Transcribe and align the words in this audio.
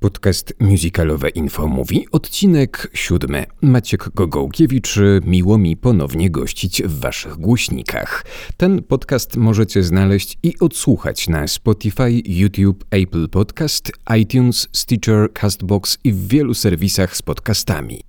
Podcast 0.00 0.54
musicalowe 0.60 1.28
Info 1.28 1.66
mówi, 1.66 2.06
odcinek 2.12 2.90
siódmy. 2.94 3.46
Maciek 3.62 4.08
Gogołkiewicz, 4.14 4.98
miło 5.24 5.58
mi 5.58 5.76
ponownie 5.76 6.30
gościć 6.30 6.82
w 6.82 7.00
waszych 7.00 7.36
głośnikach. 7.36 8.24
Ten 8.56 8.82
podcast 8.82 9.36
możecie 9.36 9.82
znaleźć 9.82 10.38
i 10.42 10.54
odsłuchać 10.60 11.28
na 11.28 11.46
Spotify, 11.46 12.22
YouTube, 12.24 12.84
Apple 12.90 13.28
Podcast, 13.28 13.92
iTunes, 14.20 14.68
Stitcher, 14.72 15.32
Castbox 15.32 15.98
i 16.04 16.12
w 16.12 16.28
wielu 16.28 16.54
serwisach 16.54 17.16
z 17.16 17.22
podcastami. 17.22 18.07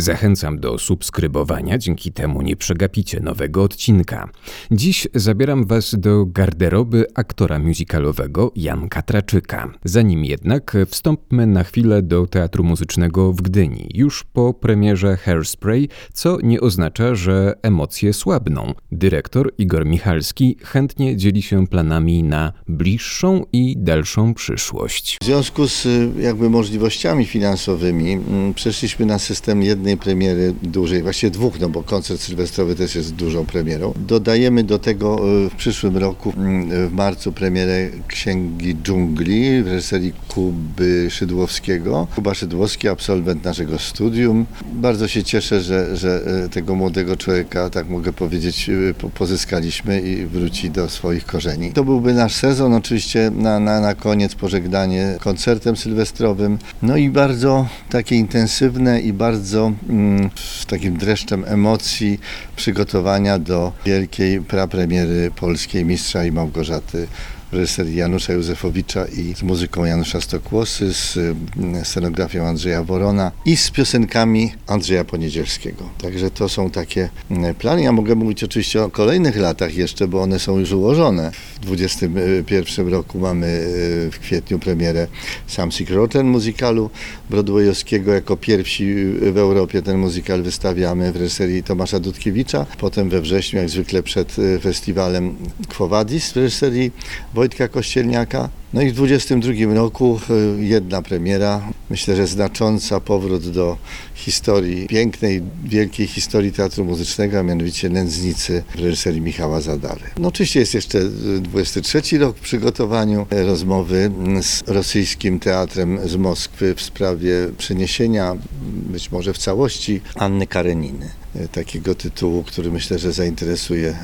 Zachęcam 0.00 0.60
do 0.60 0.78
subskrybowania, 0.78 1.78
dzięki 1.78 2.12
temu 2.12 2.42
nie 2.42 2.56
przegapicie 2.56 3.20
nowego 3.20 3.62
odcinka. 3.62 4.28
Dziś 4.70 5.08
zabieram 5.14 5.64
Was 5.64 5.94
do 5.98 6.26
garderoby 6.26 7.06
aktora 7.14 7.58
musicalowego 7.58 8.52
Janka 8.56 9.02
Traczyka. 9.02 9.72
Zanim 9.84 10.24
jednak 10.24 10.76
wstąpmy 10.88 11.46
na 11.46 11.64
chwilę 11.64 12.02
do 12.02 12.26
Teatru 12.26 12.64
Muzycznego 12.64 13.32
w 13.32 13.42
Gdyni, 13.42 13.88
już 13.94 14.24
po 14.24 14.54
premierze 14.54 15.16
Hairspray, 15.16 15.88
co 16.12 16.38
nie 16.42 16.60
oznacza, 16.60 17.14
że 17.14 17.54
emocje 17.62 18.12
słabną. 18.12 18.74
Dyrektor 18.92 19.52
Igor 19.58 19.86
Michalski 19.86 20.56
chętnie 20.64 21.16
dzieli 21.16 21.42
się 21.42 21.66
planami 21.66 22.22
na 22.22 22.52
bliższą 22.68 23.44
i 23.52 23.76
dalszą 23.78 24.34
przyszłość. 24.34 25.18
W 25.22 25.24
związku 25.24 25.68
z 25.68 25.86
jakby 26.18 26.50
możliwościami 26.50 27.24
finansowymi 27.24 28.12
mm, 28.12 28.54
przeszliśmy 28.54 29.06
na 29.06 29.18
system 29.18 29.62
jednej 29.62 29.87
jednej 29.88 30.04
premiery 30.04 30.54
dużej, 30.62 31.02
właściwie 31.02 31.30
dwóch, 31.30 31.60
no 31.60 31.68
bo 31.68 31.82
koncert 31.82 32.20
sylwestrowy 32.20 32.74
też 32.74 32.94
jest 32.94 33.14
dużą 33.14 33.46
premierą. 33.46 33.94
Dodajemy 33.96 34.64
do 34.64 34.78
tego 34.78 35.16
e, 35.46 35.50
w 35.50 35.54
przyszłym 35.54 35.96
roku, 35.96 36.32
mm, 36.36 36.88
w 36.88 36.92
marcu, 36.92 37.32
premierę 37.32 37.88
Księgi 38.08 38.76
Dżungli 38.82 39.62
w 39.62 39.66
reżyserii 39.66 40.12
Kuby 40.28 41.06
Szydłowskiego. 41.10 42.06
Kuba 42.14 42.34
Szydłowski, 42.34 42.88
absolwent 42.88 43.44
naszego 43.44 43.78
studium. 43.78 44.46
Bardzo 44.72 45.08
się 45.08 45.22
cieszę, 45.22 45.60
że, 45.60 45.96
że 45.96 46.22
e, 46.44 46.48
tego 46.48 46.74
młodego 46.74 47.16
człowieka, 47.16 47.70
tak 47.70 47.88
mogę 47.88 48.12
powiedzieć, 48.12 48.70
e, 48.70 49.10
pozyskaliśmy 49.10 50.00
i 50.00 50.26
wróci 50.26 50.70
do 50.70 50.88
swoich 50.88 51.24
korzeni. 51.24 51.72
To 51.72 51.84
byłby 51.84 52.14
nasz 52.14 52.34
sezon, 52.34 52.74
oczywiście 52.74 53.30
na, 53.34 53.60
na, 53.60 53.80
na 53.80 53.94
koniec 53.94 54.34
pożegnanie 54.34 55.16
koncertem 55.20 55.76
sylwestrowym. 55.76 56.58
No 56.82 56.96
i 56.96 57.10
bardzo 57.10 57.66
takie 57.90 58.16
intensywne 58.16 59.00
i 59.00 59.12
bardzo 59.12 59.67
Mm, 59.88 60.30
z 60.34 60.66
takim 60.66 60.96
dreszczem 60.96 61.44
emocji 61.46 62.20
przygotowania 62.56 63.38
do 63.38 63.72
wielkiej 63.86 64.40
prapremiery 64.40 65.30
polskiej 65.36 65.84
Mistrza 65.84 66.24
i 66.24 66.32
Małgorzaty 66.32 67.08
reżyserii 67.52 67.96
Janusza 67.96 68.32
Józefowicza 68.32 69.06
i 69.06 69.34
z 69.34 69.42
muzyką 69.42 69.84
Janusza 69.84 70.20
Stokłosy, 70.20 70.94
z 70.94 71.16
mm, 71.16 71.84
scenografią 71.84 72.46
Andrzeja 72.46 72.84
Worona 72.84 73.32
i 73.44 73.56
z 73.56 73.70
piosenkami 73.70 74.52
Andrzeja 74.66 75.04
Poniedzielskiego. 75.04 75.88
Także 76.02 76.30
to 76.30 76.48
są 76.48 76.70
takie 76.70 77.08
mm, 77.30 77.54
plany. 77.54 77.82
Ja 77.82 77.92
mogę 77.92 78.14
mówić 78.14 78.44
oczywiście 78.44 78.82
o 78.82 78.90
kolejnych 78.90 79.36
latach 79.36 79.74
jeszcze, 79.74 80.08
bo 80.08 80.22
one 80.22 80.38
są 80.38 80.58
już 80.58 80.72
ułożone. 80.72 81.32
W 81.62 81.66
2021 81.66 82.88
roku 82.88 83.18
mamy 83.18 83.46
y, 83.46 84.10
w 84.10 84.18
kwietniu 84.18 84.58
premierę 84.58 85.06
Sam 85.46 85.70
Rotten 85.90 86.26
muzykalu 86.26 86.90
broadwayowskiego. 87.30 88.12
Jako 88.12 88.36
pierwsi 88.36 88.94
w 89.32 89.38
Europie 89.38 89.82
ten 89.82 89.98
muzykal 89.98 90.42
wystawiamy 90.42 91.12
w 91.12 91.16
reżyserii 91.16 91.62
Tomasza 91.62 92.00
Dudkiewicza. 92.00 92.66
Potem 92.78 93.08
we 93.08 93.20
wrześniu, 93.20 93.58
jak 93.58 93.68
zwykle 93.68 94.02
przed 94.02 94.36
festiwalem 94.62 95.36
Quo 95.68 95.88
Vadis 95.88 96.32
w 96.32 96.36
reżyserii 96.36 96.90
Wojtka 97.34 97.68
Kościelniaka. 97.68 98.48
No 98.72 98.82
i 98.82 98.90
w 98.90 98.94
2022 98.94 99.74
roku 99.74 100.20
y, 100.60 100.64
jedna 100.64 101.02
premiera, 101.02 101.68
myślę, 101.90 102.16
że 102.16 102.26
znacząca 102.26 103.00
powrót 103.00 103.50
do 103.50 103.76
historii, 104.14 104.86
pięknej, 104.86 105.42
wielkiej 105.64 106.06
historii 106.06 106.52
teatru 106.52 106.84
muzycznego, 106.84 107.38
a 107.38 107.42
mianowicie 107.42 107.88
Nędznicy 107.88 108.62
w 108.76 108.80
reżyserii 108.80 109.20
Michała 109.20 109.60
Zadary. 109.60 110.00
No 110.18 110.28
oczywiście 110.28 110.60
jest 110.60 110.74
jeszcze 110.74 111.00
23 111.40 112.02
y, 112.16 112.18
rok 112.18 112.36
w 112.36 112.40
przygotowaniu 112.40 113.26
rozmowy 113.30 114.10
z 114.42 114.62
rosyjskim 114.66 115.40
teatrem 115.40 116.08
z 116.08 116.16
Moskwy 116.16 116.74
w 116.74 116.82
sprawie 116.82 117.32
przeniesienia, 117.58 118.36
być 118.62 119.12
może 119.12 119.32
w 119.32 119.38
całości, 119.38 120.00
Anny 120.14 120.46
Kareniny 120.46 121.10
y, 121.36 121.48
takiego 121.48 121.94
tytułu, 121.94 122.42
który 122.42 122.72
myślę, 122.72 122.98
że 122.98 123.12
zainteresuje 123.12 123.96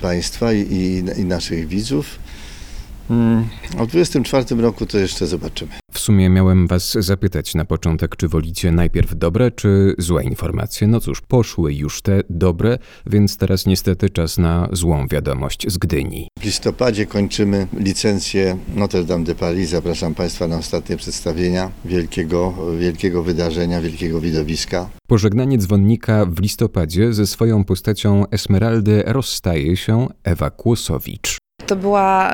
Państwa 0.00 0.52
i, 0.52 0.60
i, 0.60 1.20
i 1.20 1.24
naszych 1.24 1.68
widzów. 1.68 2.18
Mm, 3.10 3.48
w 3.78 3.86
24 3.86 4.62
roku 4.62 4.86
to 4.86 4.98
jeszcze 4.98 5.26
zobaczymy. 5.26 5.70
W 5.92 5.98
sumie 5.98 6.28
miałem 6.30 6.66
was 6.66 6.92
zapytać 6.92 7.54
na 7.54 7.64
początek, 7.64 8.16
czy 8.16 8.28
wolicie 8.28 8.72
najpierw 8.72 9.18
dobre, 9.18 9.50
czy 9.50 9.94
złe 9.98 10.24
informacje. 10.24 10.86
No 10.86 11.00
cóż, 11.00 11.20
poszły 11.20 11.74
już 11.74 12.02
te 12.02 12.22
dobre, 12.30 12.78
więc 13.06 13.36
teraz 13.36 13.66
niestety 13.66 14.10
czas 14.10 14.38
na 14.38 14.68
złą 14.72 15.06
wiadomość 15.08 15.66
z 15.68 15.78
Gdyni. 15.78 16.28
W 16.40 16.44
listopadzie 16.44 17.06
kończymy 17.06 17.66
licencję 17.78 18.58
Notre 18.74 19.04
Dame 19.04 19.24
de 19.24 19.34
Paris. 19.34 19.70
Zapraszam 19.70 20.14
Państwa 20.14 20.48
na 20.48 20.56
ostatnie 20.56 20.96
przedstawienia 20.96 21.70
wielkiego, 21.84 22.54
wielkiego 22.78 23.22
wydarzenia, 23.22 23.80
wielkiego 23.80 24.20
widowiska. 24.20 24.88
Pożegnanie 25.06 25.58
dzwonnika 25.58 26.26
w 26.26 26.40
listopadzie 26.40 27.12
ze 27.12 27.26
swoją 27.26 27.64
postacią 27.64 28.24
Esmeraldy 28.30 29.02
rozstaje 29.06 29.76
się 29.76 30.06
Ewa 30.24 30.50
Kłosowicz. 30.50 31.37
To 31.68 31.76
była 31.76 32.32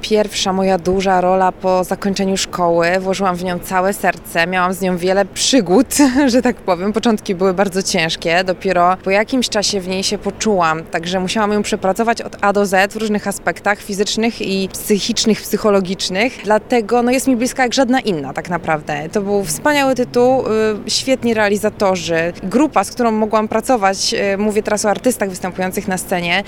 pierwsza 0.00 0.52
moja 0.52 0.78
duża 0.78 1.20
rola 1.20 1.52
po 1.52 1.84
zakończeniu 1.84 2.36
szkoły. 2.36 2.86
Włożyłam 3.00 3.36
w 3.36 3.44
nią 3.44 3.58
całe 3.58 3.92
serce, 3.92 4.46
miałam 4.46 4.72
z 4.72 4.80
nią 4.80 4.96
wiele 4.96 5.24
przygód, 5.24 5.86
że 6.32 6.42
tak 6.42 6.56
powiem. 6.56 6.92
Początki 6.92 7.34
były 7.34 7.54
bardzo 7.54 7.82
ciężkie, 7.82 8.44
dopiero 8.44 8.96
po 9.04 9.10
jakimś 9.10 9.48
czasie 9.48 9.80
w 9.80 9.88
niej 9.88 10.04
się 10.04 10.18
poczułam, 10.18 10.82
także 10.82 11.20
musiałam 11.20 11.52
ją 11.52 11.62
przepracować 11.62 12.22
od 12.22 12.36
A 12.40 12.52
do 12.52 12.66
Z 12.66 12.92
w 12.92 12.96
różnych 12.96 13.28
aspektach 13.28 13.80
fizycznych 13.80 14.42
i 14.42 14.68
psychicznych, 14.68 15.42
psychologicznych. 15.42 16.38
Dlatego 16.44 17.02
no, 17.02 17.10
jest 17.10 17.28
mi 17.28 17.36
bliska 17.36 17.62
jak 17.62 17.74
żadna 17.74 18.00
inna 18.00 18.32
tak 18.32 18.50
naprawdę. 18.50 19.08
To 19.12 19.20
był 19.20 19.44
wspaniały 19.44 19.94
tytuł, 19.94 20.44
y, 20.86 20.90
świetni 20.90 21.34
realizatorzy. 21.34 22.32
Grupa, 22.42 22.84
z 22.84 22.90
którą 22.90 23.10
mogłam 23.10 23.48
pracować, 23.48 24.14
y, 24.34 24.38
mówię 24.38 24.62
teraz 24.62 24.84
o 24.84 24.90
artystach 24.90 25.30
występujących 25.30 25.88
na 25.88 25.98
scenie, 25.98 26.44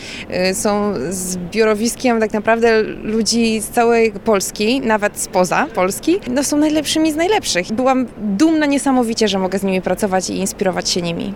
y, 0.51 0.55
są 0.55 0.95
zbiorowiskiem 1.11 2.21
tak 2.27 2.35
naprawdę 2.35 2.83
ludzi 2.83 3.61
z 3.61 3.69
całej 3.69 4.13
Polski, 4.13 4.81
nawet 4.81 5.19
spoza 5.19 5.67
Polski, 5.75 6.21
no 6.31 6.45
są 6.45 6.57
najlepszymi 6.57 7.13
z 7.13 7.17
najlepszych. 7.17 7.73
Byłam 7.73 8.07
dumna 8.19 8.67
niesamowicie, 8.67 9.29
że 9.29 9.39
mogę 9.39 9.59
z 9.59 9.63
nimi 9.63 9.83
pracować 9.83 10.31
i 10.31 10.37
inspirować 10.37 10.91
się 10.91 11.03
nimi. 11.03 11.35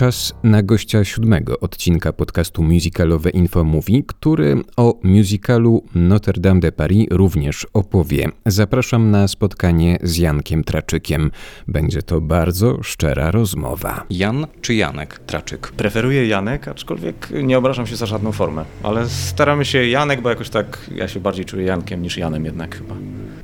Czas 0.00 0.34
na 0.42 0.62
gościa 0.62 1.04
siódmego 1.04 1.60
odcinka 1.60 2.12
podcastu 2.12 2.62
musicalowe 2.62 3.30
Info 3.30 3.64
Mówi, 3.64 4.04
który 4.06 4.62
o 4.76 4.98
musicalu 5.02 5.84
Notre 5.94 6.40
Dame 6.40 6.60
de 6.60 6.72
Paris 6.72 7.06
również 7.10 7.66
opowie. 7.72 8.28
Zapraszam 8.46 9.10
na 9.10 9.28
spotkanie 9.28 9.98
z 10.02 10.16
Jankiem 10.16 10.64
Traczykiem. 10.64 11.30
Będzie 11.68 12.02
to 12.02 12.20
bardzo 12.20 12.82
szczera 12.82 13.30
rozmowa. 13.30 14.04
Jan 14.10 14.46
czy 14.60 14.74
Janek 14.74 15.18
Traczyk? 15.18 15.72
Preferuję 15.72 16.26
Janek, 16.26 16.68
aczkolwiek 16.68 17.28
nie 17.42 17.58
obrażam 17.58 17.86
się 17.86 17.96
za 17.96 18.06
żadną 18.06 18.32
formę, 18.32 18.64
ale 18.82 19.08
staramy 19.08 19.64
się 19.64 19.86
Janek, 19.86 20.20
bo 20.20 20.30
jakoś 20.30 20.50
tak 20.50 20.90
ja 20.94 21.08
się 21.08 21.20
bardziej 21.20 21.44
czuję 21.44 21.64
Jankiem 21.64 22.02
niż 22.02 22.16
Janem 22.16 22.44
jednak 22.44 22.76
chyba. 22.76 22.94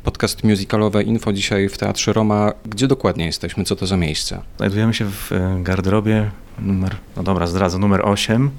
Podcast 0.05 0.45
musicalowe 0.45 1.03
Info 1.03 1.33
dzisiaj 1.33 1.69
w 1.69 1.79
Teatrze 1.79 2.13
Roma. 2.13 2.53
Gdzie 2.65 2.89
dokładnie 2.89 3.27
jesteśmy? 3.27 3.65
Co 3.65 3.77
to 3.77 3.87
za 3.87 3.97
miejsce? 3.97 4.43
Znajdujemy 4.57 4.95
się 4.95 5.05
w 5.05 5.33
e, 5.33 5.59
garderobie 5.63 6.31
numer, 6.59 6.97
no 7.17 7.23
dobra, 7.23 7.47
zdradzę, 7.47 7.79
numer 7.79 8.01
8, 8.05 8.51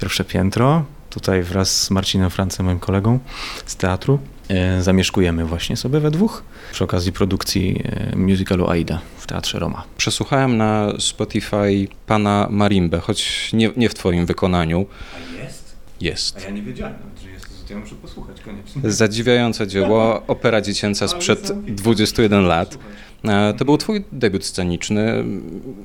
pierwsze 0.00 0.24
piętro. 0.24 0.84
Tutaj 1.10 1.42
wraz 1.42 1.82
z 1.82 1.90
Marcinem 1.90 2.30
Francem, 2.30 2.66
moim 2.66 2.78
kolegą 2.78 3.18
z 3.66 3.76
teatru, 3.76 4.18
e, 4.48 4.82
zamieszkujemy 4.82 5.44
właśnie 5.44 5.76
sobie 5.76 6.00
we 6.00 6.10
dwóch 6.10 6.42
przy 6.72 6.84
okazji 6.84 7.12
produkcji 7.12 7.82
e, 7.84 8.16
musicalu 8.16 8.70
Aida 8.70 9.00
w 9.16 9.26
Teatrze 9.26 9.58
Roma. 9.58 9.84
Przesłuchałem 9.96 10.56
na 10.56 10.92
Spotify 10.98 11.88
pana 12.06 12.48
Marimbę, 12.50 13.00
choć 13.00 13.50
nie, 13.52 13.70
nie 13.76 13.88
w 13.88 13.94
twoim 13.94 14.26
wykonaniu. 14.26 14.86
A 15.16 15.42
jest? 15.42 15.76
Jest. 16.00 16.36
A 16.36 16.40
ja 16.40 16.50
nie 16.50 16.62
wiedziałem 16.62 16.94
że 17.22 17.30
jest, 17.30 17.66
to 17.68 17.72
ja 17.72 17.80
muszę 17.80 17.94
posłuchać 17.94 18.40
koniecznie. 18.40 18.82
Zadziwiające 18.84 19.66
dzieło, 19.66 20.22
opera 20.26 20.60
dziecięca 20.60 21.08
sprzed 21.08 21.52
21 21.66 22.44
lat. 22.44 22.78
E, 23.24 23.54
to 23.54 23.64
był 23.64 23.78
twój 23.78 24.04
debiut 24.12 24.44
sceniczny. 24.44 25.24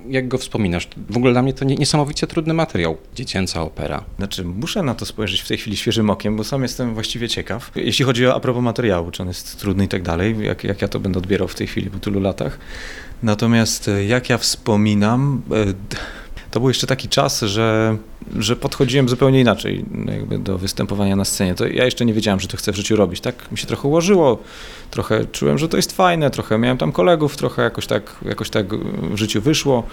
Jak 0.09 0.27
go 0.27 0.37
wspominasz? 0.37 0.87
W 1.09 1.17
ogóle 1.17 1.31
dla 1.31 1.41
mnie 1.41 1.53
to 1.53 1.65
niesamowicie 1.65 2.27
trudny 2.27 2.53
materiał. 2.53 2.97
Dziecięca 3.15 3.61
opera. 3.61 4.03
Znaczy, 4.17 4.43
muszę 4.43 4.83
na 4.83 4.95
to 4.95 5.05
spojrzeć 5.05 5.41
w 5.41 5.47
tej 5.47 5.57
chwili 5.57 5.77
świeżym 5.77 6.09
okiem, 6.09 6.37
bo 6.37 6.43
sam 6.43 6.63
jestem 6.63 6.93
właściwie 6.93 7.29
ciekaw. 7.29 7.71
Jeśli 7.75 8.05
chodzi 8.05 8.27
o 8.27 8.35
a 8.35 8.39
propos 8.39 8.63
materiału, 8.63 9.11
czy 9.11 9.21
on 9.21 9.27
jest 9.27 9.59
trudny 9.59 9.85
i 9.85 9.87
tak 9.87 10.01
dalej, 10.01 10.35
jak, 10.39 10.63
jak 10.63 10.81
ja 10.81 10.87
to 10.87 10.99
będę 10.99 11.19
odbierał 11.19 11.47
w 11.47 11.55
tej 11.55 11.67
chwili 11.67 11.89
po 11.89 11.99
tylu 11.99 12.19
latach. 12.19 12.59
Natomiast 13.23 13.87
e, 13.87 14.05
jak 14.05 14.29
ja 14.29 14.37
wspominam, 14.37 15.41
e, 15.51 15.73
to 16.57 16.61
był 16.61 16.69
jeszcze 16.69 16.87
taki 16.87 17.09
czas, 17.09 17.41
że, 17.41 17.97
że 18.39 18.55
podchodziłem 18.55 19.09
zupełnie 19.09 19.41
inaczej 19.41 19.85
jakby 20.05 20.39
do 20.39 20.57
występowania 20.57 21.15
na 21.15 21.25
scenie. 21.25 21.55
To 21.55 21.67
ja 21.67 21.85
jeszcze 21.85 22.05
nie 22.05 22.13
wiedziałem, 22.13 22.39
że 22.39 22.47
to 22.47 22.57
chcę 22.57 22.71
w 22.71 22.75
życiu 22.75 22.95
robić. 22.95 23.21
Tak 23.21 23.51
mi 23.51 23.57
się 23.57 23.67
trochę 23.67 23.87
ułożyło, 23.87 24.37
trochę 24.91 25.25
czułem, 25.25 25.57
że 25.57 25.69
to 25.69 25.77
jest 25.77 25.91
fajne, 25.91 26.29
trochę 26.29 26.57
miałem 26.57 26.77
tam 26.77 26.91
kolegów, 26.91 27.37
trochę 27.37 27.61
jakoś 27.61 27.87
tak, 27.87 28.15
jakoś 28.25 28.49
tak 28.49 28.75
w 29.13 29.17
życiu 29.17 29.41
wyszło. 29.41 29.83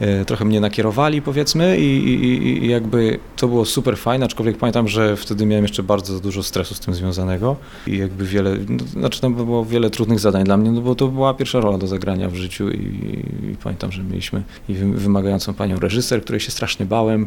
E, 0.00 0.24
trochę 0.24 0.44
mnie 0.44 0.60
nakierowali 0.60 1.22
powiedzmy 1.22 1.78
i, 1.78 1.82
i, 1.82 2.64
i, 2.64 2.68
jakby 2.68 3.18
to 3.36 3.48
było 3.48 3.64
super 3.64 3.98
fajne, 3.98 4.26
aczkolwiek 4.26 4.58
pamiętam, 4.58 4.88
że 4.88 5.16
wtedy 5.16 5.46
miałem 5.46 5.64
jeszcze 5.64 5.82
bardzo 5.82 6.20
dużo 6.20 6.42
stresu 6.42 6.74
z 6.74 6.80
tym 6.80 6.94
związanego 6.94 7.56
i 7.86 7.98
jakby 7.98 8.24
wiele, 8.24 8.56
no, 8.68 8.84
znaczy 8.84 9.20
tam 9.20 9.34
było 9.34 9.64
wiele 9.64 9.90
trudnych 9.90 10.20
zadań 10.20 10.44
dla 10.44 10.56
mnie, 10.56 10.72
no 10.72 10.80
bo 10.80 10.94
to 10.94 11.08
była 11.08 11.34
pierwsza 11.34 11.60
rola 11.60 11.78
do 11.78 11.86
zagrania 11.86 12.28
w 12.28 12.34
życiu 12.34 12.70
i, 12.70 12.76
i 13.52 13.56
pamiętam, 13.62 13.92
że 13.92 14.02
mieliśmy 14.02 14.42
wymagającą 14.94 15.54
panią 15.54 15.78
reżyser, 15.78 16.05
której 16.22 16.40
się 16.40 16.50
strasznie 16.50 16.86
bałem 16.86 17.26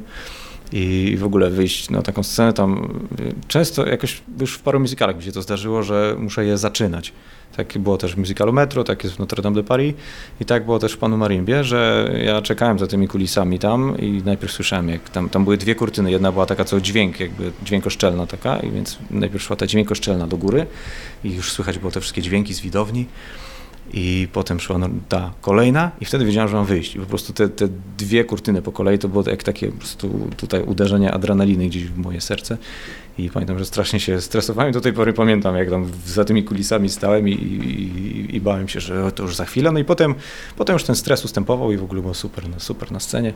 i 0.71 1.15
w 1.19 1.23
ogóle 1.23 1.49
wyjść 1.49 1.89
na 1.89 2.01
taką 2.01 2.23
scenę 2.23 2.53
tam. 2.53 2.99
Często 3.47 3.85
jakoś 3.85 4.21
już 4.39 4.53
w 4.53 4.59
paru 4.59 4.79
musicalach 4.79 5.17
mi 5.17 5.23
się 5.23 5.31
to 5.31 5.41
zdarzyło, 5.41 5.83
że 5.83 6.15
muszę 6.19 6.45
je 6.45 6.57
zaczynać. 6.57 7.13
Tak 7.57 7.77
było 7.77 7.97
też 7.97 8.15
w 8.15 8.17
musicalu 8.17 8.53
Metro, 8.53 8.83
tak 8.83 9.03
jest 9.03 9.15
w 9.15 9.19
Notre 9.19 9.43
Dame 9.43 9.55
de 9.55 9.63
Paris 9.63 9.93
i 10.41 10.45
tak 10.45 10.65
było 10.65 10.79
też 10.79 10.93
w 10.93 10.97
Panu 10.97 11.17
Marimbie, 11.17 11.63
że 11.63 12.11
ja 12.25 12.41
czekałem 12.41 12.79
za 12.79 12.87
tymi 12.87 13.07
kulisami 13.07 13.59
tam 13.59 13.97
i 13.97 14.21
najpierw 14.25 14.53
słyszałem, 14.53 14.89
jak 14.89 15.09
tam, 15.09 15.29
tam 15.29 15.43
były 15.43 15.57
dwie 15.57 15.75
kurtyny, 15.75 16.11
jedna 16.11 16.31
była 16.31 16.45
taka 16.45 16.65
co 16.65 16.81
dźwięk, 16.81 17.19
jakby 17.19 17.51
dźwiękoszczelna 17.63 18.27
taka 18.27 18.59
i 18.59 18.71
więc 18.71 18.97
najpierw 19.11 19.43
szła 19.43 19.55
ta 19.55 19.67
dźwiękoszczelna 19.67 20.27
do 20.27 20.37
góry 20.37 20.65
i 21.23 21.33
już 21.33 21.51
słychać 21.51 21.79
było 21.79 21.91
te 21.91 22.01
wszystkie 22.01 22.21
dźwięki 22.21 22.53
z 22.53 22.59
widowni. 22.59 23.05
I 23.93 24.27
potem 24.33 24.59
szła 24.59 24.77
no, 24.77 24.89
ta 25.09 25.33
kolejna 25.41 25.91
i 26.01 26.05
wtedy 26.05 26.25
wiedziałem, 26.25 26.49
że 26.49 26.55
mam 26.55 26.65
wyjść. 26.65 26.95
I 26.95 26.99
po 26.99 27.05
prostu 27.05 27.33
te, 27.33 27.49
te 27.49 27.67
dwie 27.97 28.23
kurtyny 28.23 28.61
po 28.61 28.71
kolei 28.71 28.99
to 28.99 29.07
było 29.07 29.23
jak 29.27 29.43
takie 29.43 29.67
po 29.67 29.77
prostu 29.77 30.29
tutaj 30.37 30.63
uderzenie 30.63 31.11
adrenaliny 31.11 31.67
gdzieś 31.67 31.85
w 31.85 31.97
moje 31.97 32.21
serce. 32.21 32.57
I 33.17 33.29
pamiętam, 33.29 33.59
że 33.59 33.65
strasznie 33.65 33.99
się 33.99 34.21
stresowałem. 34.21 34.71
Do 34.71 34.81
tej 34.81 34.93
pory 34.93 35.13
pamiętam, 35.13 35.55
jak 35.55 35.69
tam 35.69 35.91
za 36.05 36.25
tymi 36.25 36.43
kulisami 36.43 36.89
stałem 36.89 37.29
i, 37.29 37.31
i, 37.31 38.35
i 38.35 38.41
bałem 38.41 38.67
się, 38.67 38.79
że 38.79 39.11
to 39.11 39.23
już 39.23 39.35
za 39.35 39.45
chwilę. 39.45 39.71
No 39.71 39.79
i 39.79 39.85
potem, 39.85 40.15
potem 40.57 40.73
już 40.73 40.83
ten 40.83 40.95
stres 40.95 41.25
ustępował 41.25 41.71
i 41.71 41.77
w 41.77 41.83
ogóle 41.83 42.01
było 42.01 42.13
super, 42.13 42.49
no, 42.49 42.59
super 42.59 42.91
na 42.91 42.99
scenie. 42.99 43.33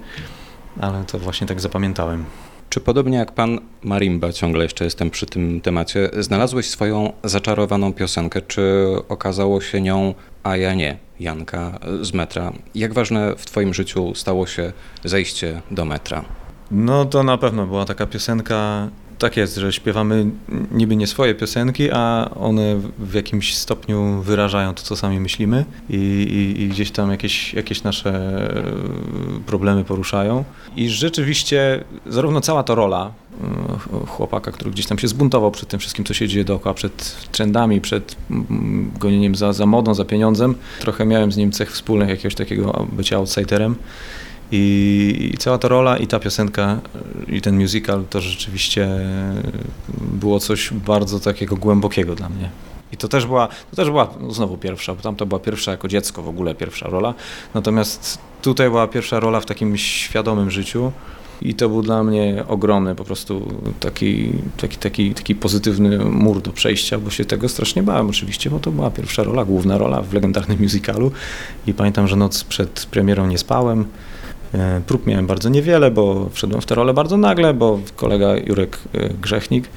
Ale 0.79 1.03
to 1.03 1.19
właśnie 1.19 1.47
tak 1.47 1.61
zapamiętałem. 1.61 2.25
Czy 2.73 2.81
podobnie 2.81 3.17
jak 3.17 3.31
pan 3.31 3.59
Marimba, 3.83 4.33
ciągle 4.33 4.63
jeszcze 4.63 4.83
jestem 4.83 5.09
przy 5.09 5.25
tym 5.25 5.61
temacie, 5.61 6.09
znalazłeś 6.19 6.69
swoją 6.69 7.13
zaczarowaną 7.23 7.93
piosenkę? 7.93 8.41
Czy 8.41 8.85
okazało 9.09 9.61
się 9.61 9.81
nią, 9.81 10.13
a 10.43 10.57
ja 10.57 10.73
nie, 10.73 10.97
Janka 11.19 11.79
z 12.01 12.13
metra? 12.13 12.53
Jak 12.75 12.93
ważne 12.93 13.35
w 13.37 13.45
twoim 13.45 13.73
życiu 13.73 14.15
stało 14.15 14.47
się 14.47 14.73
zejście 15.03 15.61
do 15.71 15.85
metra? 15.85 16.25
No 16.71 17.05
to 17.05 17.23
na 17.23 17.37
pewno 17.37 17.67
była 17.67 17.85
taka 17.85 18.05
piosenka 18.05 18.89
tak 19.23 19.37
jest, 19.37 19.55
że 19.55 19.73
śpiewamy 19.73 20.25
niby 20.71 20.95
nie 20.95 21.07
swoje 21.07 21.35
piosenki, 21.35 21.91
a 21.91 22.29
one 22.39 22.75
w 22.99 23.13
jakimś 23.13 23.57
stopniu 23.57 24.21
wyrażają 24.21 24.73
to, 24.73 24.83
co 24.83 24.95
sami 24.95 25.19
myślimy 25.19 25.65
i, 25.89 25.95
i, 25.95 26.61
i, 26.61 26.69
gdzieś 26.69 26.91
tam 26.91 27.11
jakieś, 27.11 27.53
jakieś 27.53 27.83
nasze 27.83 28.09
e, 28.09 28.63
problemy 29.45 29.83
poruszają. 29.83 30.43
I 30.75 30.89
rzeczywiście 30.89 31.83
zarówno 32.05 32.41
cała 32.41 32.63
ta 32.63 32.75
rola 32.75 33.11
e, 33.93 34.07
chłopaka, 34.07 34.51
który 34.51 34.71
gdzieś 34.71 34.85
tam 34.85 34.99
się 34.99 35.07
zbuntował 35.07 35.51
przed 35.51 35.69
tym 35.69 35.79
wszystkim, 35.79 36.05
co 36.05 36.13
się 36.13 36.27
dzieje 36.27 36.45
dookoła, 36.45 36.73
przed 36.73 37.27
trendami, 37.31 37.81
przed 37.81 38.15
gonieniem 38.99 39.35
za, 39.35 39.53
za 39.53 39.65
modą, 39.65 39.93
za 39.93 40.05
pieniądzem. 40.05 40.55
Trochę 40.79 41.05
miałem 41.05 41.31
z 41.31 41.37
nim 41.37 41.51
cech 41.51 41.71
wspólnych 41.71 42.09
jakiegoś 42.09 42.35
takiego 42.35 42.87
bycia 42.91 43.17
outsiderem. 43.17 43.75
I, 44.55 45.31
I, 45.33 45.37
cała 45.37 45.57
ta 45.57 45.67
rola 45.67 45.97
i 45.97 46.07
ta 46.07 46.19
piosenka 46.19 46.79
i 47.27 47.41
ten 47.41 47.59
musical 47.59 48.03
to 48.09 48.21
rzeczywiście 48.21 48.89
było 49.99 50.39
coś 50.39 50.73
bardzo 50.73 51.19
takiego 51.19 51.55
głębokiego 51.55 52.15
dla 52.15 52.29
mnie. 52.29 52.49
I 52.91 52.97
to 52.97 53.07
też 53.07 53.25
była, 53.25 53.47
to 53.47 53.75
też 53.75 53.89
była 53.89 54.13
znowu 54.29 54.57
pierwsza, 54.57 54.95
bo 54.95 55.01
tam 55.01 55.15
to 55.15 55.25
była 55.25 55.39
pierwsza 55.39 55.71
jako 55.71 55.87
dziecko 55.87 56.23
w 56.23 56.29
ogóle 56.29 56.55
pierwsza 56.55 56.87
rola. 56.87 57.13
Natomiast 57.53 58.17
tutaj 58.41 58.69
była 58.69 58.87
pierwsza 58.87 59.19
rola 59.19 59.39
w 59.39 59.45
takim 59.45 59.77
świadomym 59.77 60.51
życiu. 60.51 60.91
I 61.41 61.53
to 61.53 61.69
był 61.69 61.81
dla 61.81 62.03
mnie 62.03 62.43
ogromny 62.47 62.95
po 62.95 63.03
prostu 63.03 63.53
taki, 63.79 64.33
taki, 64.57 64.77
taki, 64.77 65.13
taki 65.13 65.35
pozytywny 65.35 65.97
mur 66.05 66.41
do 66.41 66.51
przejścia, 66.51 66.99
bo 66.99 67.09
się 67.09 67.25
tego 67.25 67.49
strasznie 67.49 67.83
bałem 67.83 68.09
oczywiście, 68.09 68.49
bo 68.49 68.59
to 68.59 68.71
była 68.71 68.91
pierwsza 68.91 69.23
rola, 69.23 69.45
główna 69.45 69.77
rola 69.77 70.01
w 70.01 70.13
legendarnym 70.13 70.61
musicalu. 70.61 71.11
I 71.67 71.73
pamiętam, 71.73 72.07
że 72.07 72.15
noc 72.15 72.43
przed 72.43 72.87
premierą 72.91 73.27
nie 73.27 73.37
spałem. 73.37 73.85
E, 74.53 74.81
prób 74.87 75.07
miałem 75.07 75.27
bardzo 75.27 75.49
niewiele, 75.49 75.91
bo 75.91 76.29
wszedłem 76.29 76.61
w 76.61 76.65
tę 76.65 76.75
rolę 76.75 76.93
bardzo 76.93 77.17
nagle, 77.17 77.53
bo 77.53 77.79
kolega 77.95 78.37
Jurek 78.37 78.77
e, 78.93 79.09
Grzechnik, 79.09 79.67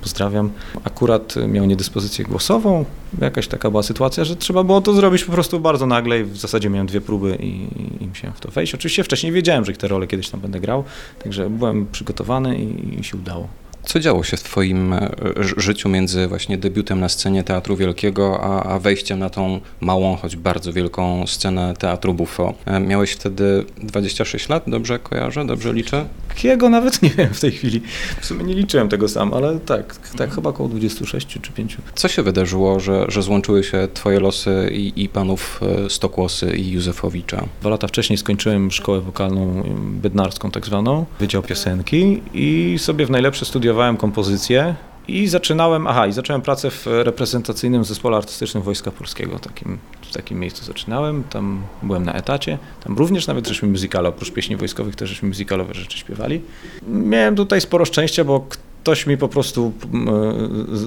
pozdrawiam, 0.00 0.50
akurat 0.84 1.34
miał 1.48 1.64
niedyspozycję 1.64 2.24
głosową. 2.24 2.84
Jakaś 3.20 3.48
taka 3.48 3.70
była 3.70 3.82
sytuacja, 3.82 4.24
że 4.24 4.36
trzeba 4.36 4.64
było 4.64 4.80
to 4.80 4.92
zrobić 4.94 5.24
po 5.24 5.32
prostu 5.32 5.60
bardzo 5.60 5.86
nagle 5.86 6.20
i 6.20 6.24
w 6.24 6.36
zasadzie 6.36 6.70
miałem 6.70 6.86
dwie 6.86 7.00
próby 7.00 7.36
i, 7.40 7.68
i 8.04 8.06
musiałem 8.06 8.36
w 8.36 8.40
to 8.40 8.50
wejść. 8.50 8.74
Oczywiście 8.74 9.04
wcześniej 9.04 9.32
wiedziałem, 9.32 9.64
że 9.64 9.72
tę 9.72 9.88
rolę 9.88 10.06
kiedyś 10.06 10.30
tam 10.30 10.40
będę 10.40 10.60
grał, 10.60 10.84
także 11.22 11.50
byłem 11.50 11.86
przygotowany 11.92 12.58
i, 12.58 13.00
i 13.00 13.04
się 13.04 13.16
udało. 13.16 13.48
Co 13.86 14.00
działo 14.00 14.24
się 14.24 14.36
w 14.36 14.42
Twoim 14.42 14.92
e, 14.92 15.10
życiu 15.56 15.88
między 15.88 16.26
właśnie 16.26 16.58
debiutem 16.58 17.00
na 17.00 17.08
scenie 17.08 17.44
Teatru 17.44 17.76
Wielkiego, 17.76 18.40
a, 18.42 18.62
a 18.62 18.78
wejściem 18.78 19.18
na 19.18 19.30
tą 19.30 19.60
małą, 19.80 20.16
choć 20.16 20.36
bardzo 20.36 20.72
wielką 20.72 21.26
scenę 21.26 21.74
Teatru 21.78 22.14
Buffo? 22.14 22.54
E, 22.64 22.80
miałeś 22.80 23.12
wtedy 23.12 23.64
26 23.82 24.48
lat, 24.48 24.62
dobrze 24.66 24.98
kojarzę, 24.98 25.46
dobrze 25.46 25.72
liczę? 25.72 26.04
Jakiego 26.28 26.68
nawet 26.68 27.02
nie 27.02 27.10
wiem 27.10 27.34
w 27.34 27.40
tej 27.40 27.52
chwili. 27.52 27.80
W 28.20 28.26
sumie 28.26 28.44
nie 28.44 28.54
liczyłem 28.54 28.88
tego 28.88 29.08
sam, 29.08 29.34
ale 29.34 29.58
tak, 29.58 29.96
tak 30.16 30.34
chyba 30.34 30.50
około 30.50 30.68
26 30.68 31.26
czy 31.26 31.52
5. 31.52 31.76
Co 31.94 32.08
się 32.08 32.22
wydarzyło, 32.22 32.80
że, 32.80 33.04
że 33.08 33.22
złączyły 33.22 33.64
się 33.64 33.88
Twoje 33.94 34.20
losy 34.20 34.70
i, 34.72 35.02
i 35.02 35.08
panów 35.08 35.60
e, 35.86 35.90
Stokłosy 35.90 36.56
i 36.56 36.70
Józefowicza? 36.70 37.44
Dwa 37.60 37.70
lata 37.70 37.86
wcześniej 37.86 38.16
skończyłem 38.16 38.70
szkołę 38.70 39.00
wokalną 39.00 39.62
bednarską 39.76 40.50
tak 40.50 40.66
zwaną, 40.66 41.06
Wydział 41.20 41.42
Piosenki 41.42 42.22
i 42.34 42.74
sobie 42.78 43.06
w 43.06 43.10
najlepsze 43.10 43.44
studia 43.44 43.75
studiowałem 43.76 43.96
kompozycję 43.96 44.74
i 45.08 45.28
zaczynałem, 45.28 45.86
aha, 45.86 46.06
i 46.06 46.12
zacząłem 46.12 46.42
pracę 46.42 46.70
w 46.70 46.86
reprezentacyjnym 46.86 47.84
zespole 47.84 48.16
artystycznym 48.16 48.62
Wojska 48.62 48.90
Polskiego. 48.90 49.38
Takim, 49.38 49.78
w 50.02 50.12
takim 50.12 50.40
miejscu 50.40 50.64
zaczynałem, 50.64 51.24
tam 51.24 51.62
byłem 51.82 52.04
na 52.04 52.12
etacie, 52.12 52.58
tam 52.84 52.96
również 52.98 53.26
nawet 53.26 53.48
żeśmy 53.48 53.68
muzykale, 53.68 54.08
oprócz 54.08 54.30
pieśni 54.32 54.56
wojskowych 54.56 54.96
też 54.96 55.08
żeśmy 55.08 55.28
muzykalowe 55.28 55.74
rzeczy 55.74 55.98
śpiewali. 55.98 56.42
Miałem 56.88 57.36
tutaj 57.36 57.60
sporo 57.60 57.84
szczęścia, 57.84 58.24
bo 58.24 58.46
ktoś 58.48 59.06
mi 59.06 59.16
po 59.16 59.28
prostu 59.28 59.72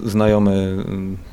znajomy 0.06 0.84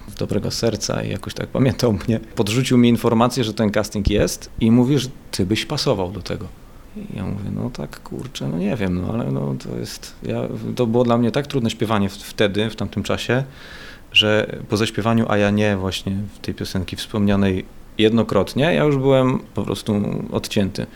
z 0.09 0.14
dobrego 0.14 0.50
serca 0.50 1.02
i 1.02 1.11
jakoś 1.11 1.35
tak 1.35 1.49
pamiętał 1.49 1.92
mnie, 1.92 2.21
podrzucił 2.35 2.78
mi 2.78 2.88
informację, 2.88 3.45
że 3.45 3.54
ten 3.54 3.71
casting 3.71 4.11
jest 4.11 4.50
i 4.61 4.71
mówi, 4.71 4.99
że 4.99 5.09
ty 5.30 5.47
byś 5.47 5.66
pasował 5.66 6.11
do 6.11 6.23
tego. 6.23 6.65
I 6.97 7.17
ja 7.17 7.25
mówię, 7.25 7.50
no 7.55 7.71
tak, 7.71 8.00
kurczę, 8.03 8.49
no 8.49 8.59
nie 8.59 8.76
wiem, 8.76 9.03
no 9.03 9.12
ale 9.12 9.33
no 9.33 9.55
to 9.65 9.79
jest, 9.79 10.15
ja, 10.23 10.43
to 10.76 10.87
było 10.87 11.05
dla 11.05 11.19
mnie 11.19 11.31
tak 11.31 11.47
trudne 11.47 11.71
śpiewanie 11.71 12.09
wtedy, 12.09 12.71
w 12.71 12.76
tamtym 12.76 13.03
czasie, 13.03 13.45
że 14.12 14.57
po 14.69 14.76
zaśpiewaniu, 14.76 15.26
a 15.29 15.37
ja 15.37 15.50
nie 15.50 15.76
właśnie 15.76 16.17
w 16.35 16.38
tej 16.38 16.55
piosenki 16.55 16.97
wspomnianej 16.97 17.65
jednokrotnie, 17.99 18.62
ja 18.62 18.85
już 18.85 18.97
byłem 18.97 19.38
po 19.38 19.62
prostu 19.62 20.03
odcięty, 20.33 20.87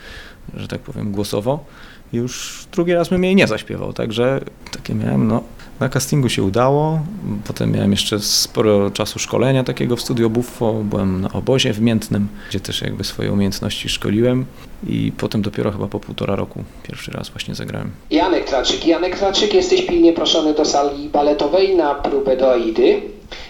że 0.54 0.68
tak 0.68 0.80
powiem, 0.80 1.12
głosowo. 1.12 1.64
Już 2.12 2.64
drugi 2.72 2.94
raz 2.94 3.08
bym 3.08 3.24
jej 3.24 3.36
nie 3.36 3.46
zaśpiewał, 3.46 3.92
także 3.92 4.40
takie 4.72 4.94
miałem, 4.94 5.28
no 5.28 5.42
na 5.80 5.88
castingu 5.88 6.28
się 6.28 6.42
udało, 6.42 7.00
potem 7.46 7.72
miałem 7.72 7.90
jeszcze 7.90 8.20
sporo 8.20 8.90
czasu 8.90 9.18
szkolenia 9.18 9.64
takiego 9.64 9.96
w 9.96 10.00
studio 10.00 10.30
Buffo, 10.30 10.72
byłem 10.72 11.20
na 11.20 11.32
obozie 11.32 11.72
w 11.72 11.80
Miętnym, 11.80 12.28
gdzie 12.48 12.60
też 12.60 12.82
jakby 12.82 13.04
swoje 13.04 13.32
umiejętności 13.32 13.88
szkoliłem 13.88 14.46
i 14.88 15.12
potem 15.18 15.42
dopiero 15.42 15.72
chyba 15.72 15.86
po 15.86 16.00
półtora 16.00 16.36
roku 16.36 16.64
pierwszy 16.82 17.10
raz 17.10 17.28
właśnie 17.28 17.54
zagrałem. 17.54 17.90
Janek 18.10 18.44
Traczyk. 18.44 18.86
Janek 18.86 19.18
Traczyk, 19.18 19.54
jesteś 19.54 19.82
pilnie 19.82 20.12
proszony 20.12 20.54
do 20.54 20.64
sali 20.64 21.08
baletowej 21.08 21.76
na 21.76 21.94
próbę 21.94 22.36
do 22.36 22.52
Aidy. 22.52 23.02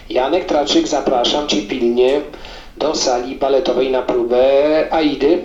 Janek 0.09 0.45
Traczyk, 0.45 0.87
zapraszam 0.87 1.47
Cię 1.47 1.61
pilnie 1.61 2.21
do 2.81 2.95
sali 2.95 3.35
baletowej 3.35 3.91
na 3.91 4.01
próbę 4.01 4.43
Aidy. 4.93 5.41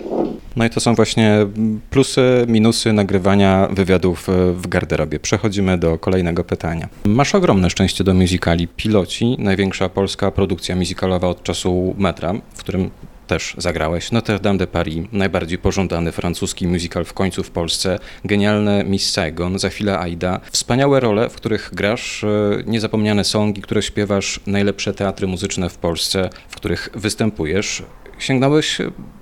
No 0.55 0.65
i 0.65 0.69
to 0.69 0.79
są 0.79 0.95
właśnie 0.95 1.45
plusy, 1.89 2.45
minusy 2.47 2.93
nagrywania 2.93 3.67
wywiadów 3.71 4.29
e, 4.29 4.51
w 4.51 4.67
garderobie. 4.67 5.19
Przechodzimy 5.19 5.77
do 5.77 5.97
kolejnego 5.97 6.43
pytania. 6.43 6.87
Masz 7.05 7.35
ogromne 7.35 7.69
szczęście 7.69 8.03
do 8.03 8.13
muzykali. 8.13 8.67
Piloci, 8.67 9.35
największa 9.39 9.89
polska 9.89 10.31
produkcja 10.31 10.75
muzykalowa 10.75 11.27
od 11.27 11.43
czasu 11.43 11.95
metra, 11.97 12.33
w 12.53 12.59
którym 12.59 12.89
też 13.27 13.55
zagrałeś. 13.57 14.11
Notre 14.11 14.39
Dame 14.39 14.57
de 14.57 14.67
Paris, 14.67 15.07
najbardziej 15.11 15.57
pożądany 15.57 16.11
francuski 16.11 16.67
musical 16.67 17.05
w 17.05 17.13
końcu 17.13 17.43
w 17.43 17.51
Polsce, 17.51 17.99
genialne 18.25 18.83
Miss 18.83 19.11
Saigon, 19.11 19.59
za 19.59 19.69
chwilę 19.69 19.99
Aida. 19.99 20.39
Wspaniałe 20.51 20.99
role, 20.99 21.29
w 21.29 21.35
których 21.35 21.69
grasz, 21.73 22.23
e, 22.23 22.27
niezapomniane 22.65 23.23
songi, 23.23 23.61
które 23.61 23.81
śpiewasz, 23.81 24.39
najlepsze 24.47 24.93
teatry 24.93 25.27
muzyczne 25.27 25.69
w 25.69 25.77
Polsce, 25.77 26.29
w 26.49 26.55
których 26.55 26.89
występujesz. 26.95 27.83
Sięgnąłeś 28.19 28.77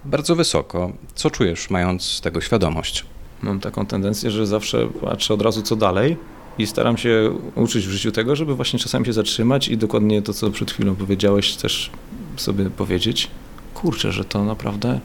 bardzo 0.06 0.36
wysoko. 0.36 0.92
Co 1.16 1.30
czujesz, 1.30 1.70
mając 1.70 2.22
tego 2.22 2.42
świadomość? 2.42 3.06
Mam 3.42 3.60
taką 3.60 3.86
tendencję, 3.86 4.32
że 4.32 4.48
zawsze 4.48 4.88
patrzę 5.02 5.34
od 5.34 5.42
razu 5.42 5.62
co 5.62 5.76
dalej 5.76 6.18
i 6.58 6.68
staram 6.68 6.98
się 6.98 7.34
uczyć 7.56 7.88
w 7.88 7.92
życiu 7.92 8.12
tego, 8.12 8.36
żeby 8.36 8.56
właśnie 8.56 8.80
czasami 8.80 9.06
się 9.06 9.14
zatrzymać 9.14 9.68
i 9.68 9.78
dokładnie 9.78 10.22
to, 10.22 10.34
co 10.34 10.52
przed 10.52 10.72
chwilą 10.72 10.96
powiedziałeś, 10.96 11.56
też 11.56 11.90
sobie 12.36 12.70
powiedzieć, 12.70 13.28
kurczę, 13.76 14.12
że 14.12 14.26
to 14.26 14.46
naprawdę 14.46 15.00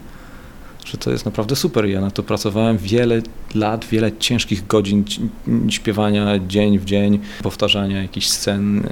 że 0.85 0.97
to 0.97 1.11
jest 1.11 1.25
naprawdę 1.25 1.55
super. 1.55 1.85
Ja 1.85 2.01
na 2.01 2.11
to 2.11 2.23
pracowałem 2.23 2.77
wiele 2.77 3.21
lat, 3.55 3.85
wiele 3.85 4.11
ciężkich 4.17 4.67
godzin 4.67 5.03
śpiewania 5.69 6.39
dzień 6.47 6.79
w 6.79 6.85
dzień, 6.85 7.19
powtarzania 7.43 8.01
jakichś 8.01 8.27
scen 8.27 8.85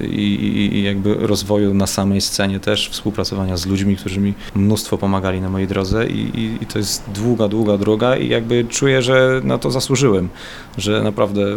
e, 0.00 0.06
i, 0.06 0.76
i, 0.76 0.82
jakby 0.82 1.14
rozwoju 1.14 1.74
na 1.74 1.86
samej 1.86 2.20
scenie 2.20 2.60
też, 2.60 2.88
współpracowania 2.88 3.56
z 3.56 3.66
ludźmi, 3.66 3.96
którzy 3.96 4.20
mi 4.20 4.34
mnóstwo 4.54 4.98
pomagali 4.98 5.40
na 5.40 5.50
mojej 5.50 5.68
drodze 5.68 6.06
i, 6.06 6.40
i, 6.40 6.62
i 6.62 6.66
to 6.66 6.78
jest 6.78 7.02
długa, 7.14 7.48
długa 7.48 7.78
droga 7.78 8.16
i 8.16 8.28
jakby 8.28 8.64
czuję, 8.64 9.02
że 9.02 9.40
na 9.44 9.58
to 9.58 9.70
zasłużyłem, 9.70 10.28
że 10.78 11.02
naprawdę 11.02 11.56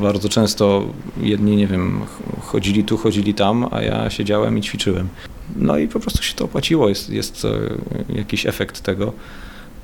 bardzo 0.00 0.28
często 0.28 0.84
jedni, 1.20 1.56
nie 1.56 1.66
wiem, 1.66 2.00
chodzili 2.40 2.84
tu, 2.84 2.96
chodzili 2.96 3.34
tam, 3.34 3.68
a 3.70 3.82
ja 3.82 4.10
siedziałem 4.10 4.58
i 4.58 4.60
ćwiczyłem. 4.60 5.08
No 5.56 5.78
i 5.78 5.88
po 5.88 6.00
prostu 6.00 6.22
się 6.22 6.34
to 6.34 6.44
opłaciło, 6.44 6.88
jest, 6.88 7.10
jest 7.10 7.46
jakiś 8.08 8.46
efekt 8.46 8.80
tego, 8.80 9.12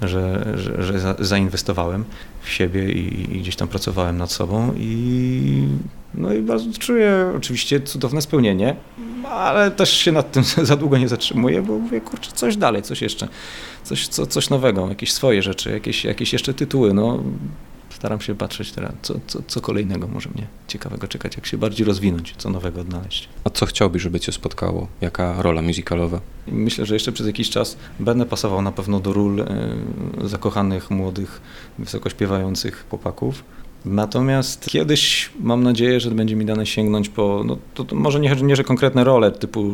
że, 0.03 0.53
że, 0.57 0.83
że 0.83 1.15
zainwestowałem 1.19 2.05
w 2.43 2.51
siebie 2.51 2.93
i, 2.93 3.37
i, 3.37 3.41
gdzieś 3.41 3.57
tam 3.57 3.69
pracowałem 3.69 4.19
nad 4.19 4.33
sobą 4.33 4.75
i 4.77 5.69
no 6.15 6.35
i 6.35 6.43
bardzo 6.43 6.79
czuję 6.79 7.33
oczywiście 7.37 7.81
cudowne 7.81 8.23
spełnienie, 8.23 8.77
ale 9.25 9.71
też 9.71 9.91
się 9.91 10.13
nad 10.13 10.33
tym 10.33 10.45
za 10.71 10.77
długo 10.77 10.99
nie 10.99 11.09
zatrzymuję, 11.09 11.63
bo 11.63 11.79
mówię, 11.79 12.01
kurczę, 12.01 12.31
coś 12.35 12.57
dalej, 12.57 12.83
coś 12.83 13.03
jeszcze, 13.03 13.29
coś, 13.85 14.09
co, 14.09 14.27
coś 14.27 14.51
nowego, 14.51 14.89
jakieś 14.89 15.13
swoje 15.13 15.43
rzeczy, 15.43 15.71
jakieś, 15.71 16.05
jakieś 16.05 16.33
jeszcze 16.33 16.55
tytuły, 16.55 16.95
no 16.95 17.23
staram 17.99 18.21
się 18.21 18.35
patrzeć 18.35 18.73
teraz, 18.73 18.93
co, 19.03 19.15
co, 19.27 19.43
co 19.47 19.61
kolejnego 19.61 20.09
może 20.09 20.31
mnie 20.31 20.47
ciekawego 20.69 21.09
czekać, 21.09 21.37
jak 21.37 21.47
się 21.47 21.59
bardziej 21.59 21.87
rozwinąć, 21.87 22.35
co 22.39 22.51
nowego 22.51 22.81
odnaleźć. 22.81 23.29
A 23.45 23.51
co 23.51 23.67
chciałbyś, 23.67 24.03
żeby 24.03 24.21
cię 24.21 24.33
spotkało? 24.33 24.89
Jaka 25.01 25.43
rola 25.43 25.63
muzykalowa? 25.63 26.21
Myślę, 26.47 26.87
że 26.87 26.95
jeszcze 26.95 27.13
przez 27.13 27.27
jakiś 27.27 27.51
czas 27.51 27.77
będę 28.01 28.27
pasował 28.27 28.63
na 28.63 28.73
pewno 28.73 29.01
do 29.01 29.13
ról 29.13 29.41
y, 29.41 29.45
zakochanych, 30.29 30.91
młodych, 30.91 31.41
wysoko 31.79 32.11
śpiewających 32.11 32.87
chłopaków. 32.91 33.45
Natomiast 33.85 34.67
kiedyś 34.71 35.31
mam 35.41 35.63
nadzieję, 35.63 36.01
że 36.01 36.11
będzie 36.11 36.37
mi 36.37 36.45
dane 36.45 36.67
sięgnąć 36.67 37.09
po, 37.09 37.43
no 37.47 37.57
to, 37.75 37.85
to 37.85 37.97
może 37.97 38.21
nie, 38.21 38.37
nie, 38.43 38.57
że 38.57 38.65
konkretne 38.65 39.05
role 39.05 39.31
typu 39.31 39.73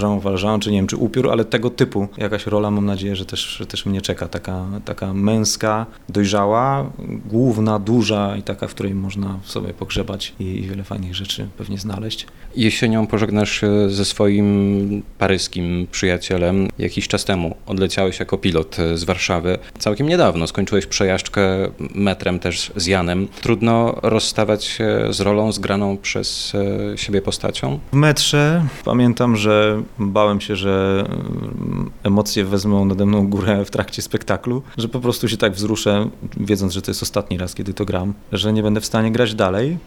Jean 0.00 0.20
Valjean, 0.20 0.60
czy 0.60 0.70
nie 0.70 0.78
wiem, 0.78 0.86
czy 0.86 0.96
Upiór, 0.96 1.30
ale 1.30 1.44
tego 1.44 1.70
typu 1.70 2.08
jakaś 2.18 2.46
rola 2.46 2.70
mam 2.70 2.86
nadzieję, 2.86 3.16
że 3.16 3.26
też, 3.26 3.40
że 3.40 3.66
też 3.66 3.86
mnie 3.86 4.00
czeka, 4.00 4.28
taka, 4.28 4.66
taka 4.84 5.14
męska, 5.14 5.86
dojrzała, 6.08 6.90
główna, 7.30 7.78
duża 7.78 8.36
i 8.36 8.42
taka, 8.42 8.68
w 8.68 8.74
której 8.74 8.94
można 8.94 9.38
sobie 9.44 9.74
pogrzebać 9.74 10.34
i, 10.40 10.44
i 10.44 10.62
wiele 10.62 10.84
fajnych 10.84 11.14
rzeczy 11.14 11.48
pewnie 11.58 11.78
znaleźć. 11.78 12.26
Jesienią 12.56 13.06
pożegnasz 13.06 13.60
się 13.60 13.90
ze 13.90 14.04
swoim 14.04 15.02
paryskim 15.18 15.86
przyjacielem. 15.90 16.68
Jakiś 16.78 17.08
czas 17.08 17.24
temu 17.24 17.56
odleciałeś 17.66 18.20
jako 18.20 18.38
pilot 18.38 18.76
z 18.94 19.04
Warszawy. 19.04 19.58
Całkiem 19.78 20.08
niedawno 20.08 20.46
skończyłeś 20.46 20.86
przejażdżkę 20.86 21.70
metrem 21.94 22.38
też 22.38 22.72
z 22.76 22.86
Janem 22.86 23.28
trudno 23.46 23.94
rozstawać 24.02 24.64
się 24.64 25.06
z 25.10 25.20
rolą 25.20 25.52
zgraną 25.52 25.96
przez 25.96 26.52
e, 26.54 26.98
siebie 26.98 27.22
postacią? 27.22 27.78
W 27.92 27.96
metrze 27.96 28.64
pamiętam, 28.84 29.36
że 29.36 29.82
bałem 29.98 30.40
się, 30.40 30.56
że 30.56 31.04
mm, 31.08 31.90
emocje 32.02 32.44
wezmą 32.44 32.84
nade 32.84 33.06
mną 33.06 33.28
górę 33.28 33.64
w 33.64 33.70
trakcie 33.70 34.02
spektaklu, 34.02 34.62
że 34.78 34.88
po 34.88 35.00
prostu 35.00 35.28
się 35.28 35.36
tak 35.36 35.52
wzruszę, 35.52 36.08
wiedząc, 36.36 36.72
że 36.72 36.82
to 36.82 36.90
jest 36.90 37.02
ostatni 37.02 37.38
raz, 37.38 37.54
kiedy 37.54 37.74
to 37.74 37.84
gram, 37.84 38.14
że 38.32 38.52
nie 38.52 38.62
będę 38.62 38.80
w 38.80 38.86
stanie 38.86 39.12
grać 39.12 39.34
dalej. 39.34 39.78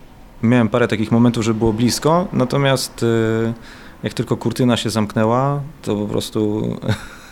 Miałem 0.43 0.69
parę 0.69 0.87
takich 0.87 1.11
momentów, 1.11 1.43
że 1.43 1.53
było 1.53 1.73
blisko, 1.73 2.27
natomiast 2.33 3.03
e, 3.03 3.53
jak 4.03 4.13
tylko 4.13 4.37
kurtyna 4.37 4.77
się 4.77 4.89
zamknęła, 4.89 5.61
to 5.81 5.95
po 5.95 6.07
prostu 6.07 6.63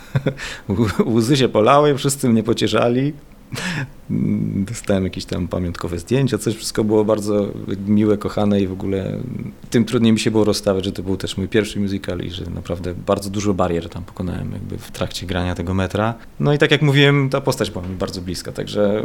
łzy 1.16 1.38
się 1.38 1.50
polały, 1.50 1.98
wszyscy 1.98 2.30
mnie 2.30 2.44
pocieszali. 2.44 3.14
Dostałem 4.70 5.04
jakieś 5.04 5.26
tam 5.26 5.48
pamiątkowe 5.48 6.00
zdjęcia, 6.00 6.38
coś 6.38 6.56
wszystko 6.56 6.84
było 6.84 7.06
bardzo 7.06 7.48
miłe, 7.88 8.18
kochane 8.18 8.62
i 8.62 8.68
w 8.68 8.72
ogóle 8.72 9.18
tym 9.70 9.86
trudniej 9.86 10.14
mi 10.14 10.20
się 10.20 10.32
było 10.32 10.46
rozstawać, 10.46 10.86
że 10.86 10.92
to 10.92 11.04
był 11.04 11.18
też 11.18 11.38
mój 11.38 11.48
pierwszy 11.48 11.80
musical 11.80 12.20
i 12.20 12.30
że 12.30 12.46
naprawdę 12.46 12.94
bardzo 12.94 13.30
dużo 13.30 13.54
barier 13.54 13.90
tam 13.90 14.04
pokonałem 14.04 14.52
jakby 14.52 14.78
w 14.78 14.92
trakcie 14.92 15.26
grania 15.26 15.56
tego 15.56 15.74
metra. 15.74 16.14
No 16.40 16.54
i 16.54 16.58
tak 16.58 16.72
jak 16.72 16.82
mówiłem, 16.82 17.30
ta 17.30 17.42
postać 17.42 17.72
była 17.72 17.88
mi 17.88 17.96
bardzo 17.96 18.22
bliska, 18.22 18.52
także 18.52 19.04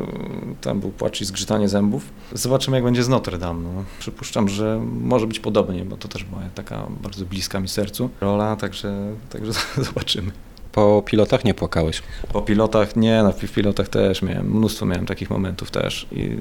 tam 0.60 0.80
był 0.80 0.90
płacz 0.90 1.20
i 1.20 1.24
zgrzytanie 1.24 1.68
zębów. 1.68 2.04
Zobaczymy 2.32 2.76
jak 2.76 2.84
będzie 2.84 3.02
z 3.02 3.08
Notre 3.08 3.38
Dame. 3.38 3.62
No. 3.62 3.84
Przypuszczam, 3.98 4.48
że 4.48 4.80
może 5.00 5.26
być 5.26 5.40
podobnie, 5.40 5.84
bo 5.84 5.96
to 5.96 6.08
też 6.08 6.24
była 6.24 6.42
taka 6.54 6.86
bardzo 7.02 7.24
bliska 7.24 7.60
mi 7.60 7.68
sercu 7.68 8.10
rola, 8.20 8.56
także, 8.56 9.14
także 9.30 9.52
zobaczymy. 9.88 10.32
Po 10.72 11.02
pilotach 11.06 11.44
nie 11.44 11.54
płakałeś? 11.54 12.02
Po 12.32 12.42
pilotach 12.42 12.96
nie, 12.96 13.22
no 13.22 13.32
w 13.32 13.52
pilotach 13.52 13.88
też 13.88 14.22
miałem, 14.22 14.50
mnóstwo 14.50 14.86
miałem 14.86 15.06
takich 15.06 15.30
momentów 15.30 15.70
też. 15.70 16.06
I 16.12 16.36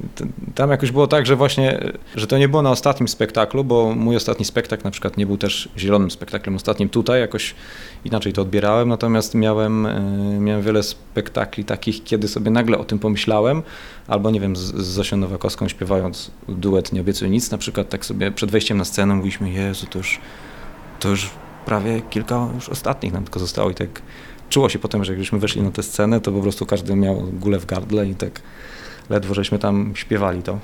tam 0.55 0.71
jakoś 0.71 0.91
było 0.91 1.07
tak, 1.07 1.25
że 1.25 1.35
właśnie, 1.35 1.79
że 2.15 2.27
to 2.27 2.37
nie 2.37 2.49
było 2.49 2.61
na 2.61 2.71
ostatnim 2.71 3.07
spektaklu, 3.07 3.63
bo 3.63 3.95
mój 3.95 4.15
ostatni 4.15 4.45
spektakl 4.45 4.83
na 4.83 4.91
przykład 4.91 5.17
nie 5.17 5.25
był 5.25 5.37
też 5.37 5.69
zielonym 5.77 6.11
spektaklem 6.11 6.55
ostatnim 6.55 6.89
tutaj, 6.89 7.19
jakoś 7.19 7.55
inaczej 8.05 8.33
to 8.33 8.41
odbierałem, 8.41 8.89
natomiast 8.89 9.35
miałem, 9.35 9.85
e, 9.85 9.99
miałem 10.39 10.61
wiele 10.61 10.83
spektakli 10.83 11.65
takich, 11.65 12.03
kiedy 12.03 12.27
sobie 12.27 12.51
nagle 12.51 12.77
o 12.77 12.83
tym 12.83 12.99
pomyślałem, 12.99 13.61
albo 14.07 14.31
nie 14.31 14.39
wiem, 14.39 14.55
z, 14.55 14.59
z 14.59 14.87
Zosią 14.87 15.17
Nowakowską 15.17 15.67
śpiewając 15.67 16.31
duet 16.47 16.93
Nie 16.93 17.01
obiecuj 17.01 17.29
nic, 17.29 17.51
na 17.51 17.57
przykład 17.57 17.89
tak 17.89 18.05
sobie 18.05 18.31
przed 18.31 18.51
wejściem 18.51 18.77
na 18.77 18.85
scenę 18.85 19.15
mówiliśmy, 19.15 19.51
Jezu, 19.51 19.87
to 19.89 19.97
już, 19.97 20.19
to 20.99 21.09
już 21.09 21.29
prawie 21.65 22.01
kilka 22.01 22.47
już 22.55 22.69
ostatnich 22.69 23.13
nam 23.13 23.23
tylko 23.23 23.39
zostało 23.39 23.69
i 23.69 23.75
tak 23.75 24.01
czuło 24.49 24.69
się 24.69 24.79
potem, 24.79 25.03
że 25.03 25.11
jak 25.11 25.21
żeśmy 25.21 25.39
weszli 25.39 25.61
na 25.61 25.71
tę 25.71 25.83
scenę, 25.83 26.21
to 26.21 26.31
po 26.31 26.41
prostu 26.41 26.65
każdy 26.65 26.95
miał 26.95 27.15
gulę 27.33 27.59
w 27.59 27.65
gardle 27.65 28.07
i 28.07 28.15
tak 28.15 28.41
ledwo 29.09 29.33
żeśmy 29.33 29.59
tam 29.59 29.91
śpiewali 29.95 30.43
to. 30.43 30.59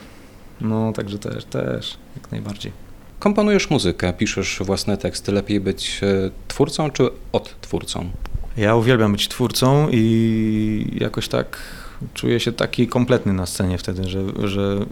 No, 0.61 0.93
także 0.93 1.19
też, 1.19 1.45
też, 1.45 1.97
jak 2.15 2.31
najbardziej. 2.31 2.71
Komponujesz 3.19 3.69
muzykę, 3.69 4.13
piszesz 4.13 4.59
własne 4.65 4.97
teksty. 4.97 5.31
Lepiej 5.31 5.59
być 5.59 5.99
e, 6.03 6.31
twórcą 6.47 6.91
czy 6.91 7.09
odtwórcą? 7.31 8.09
Ja 8.57 8.75
uwielbiam 8.75 9.11
być 9.11 9.27
twórcą 9.27 9.87
i 9.91 10.97
jakoś 11.01 11.27
tak 11.27 11.57
czuję 12.13 12.39
się 12.39 12.51
taki 12.51 12.87
kompletny 12.87 13.33
na 13.33 13.45
scenie 13.45 13.77
wtedy, 13.77 14.09
że, 14.09 14.21
że 14.43 14.85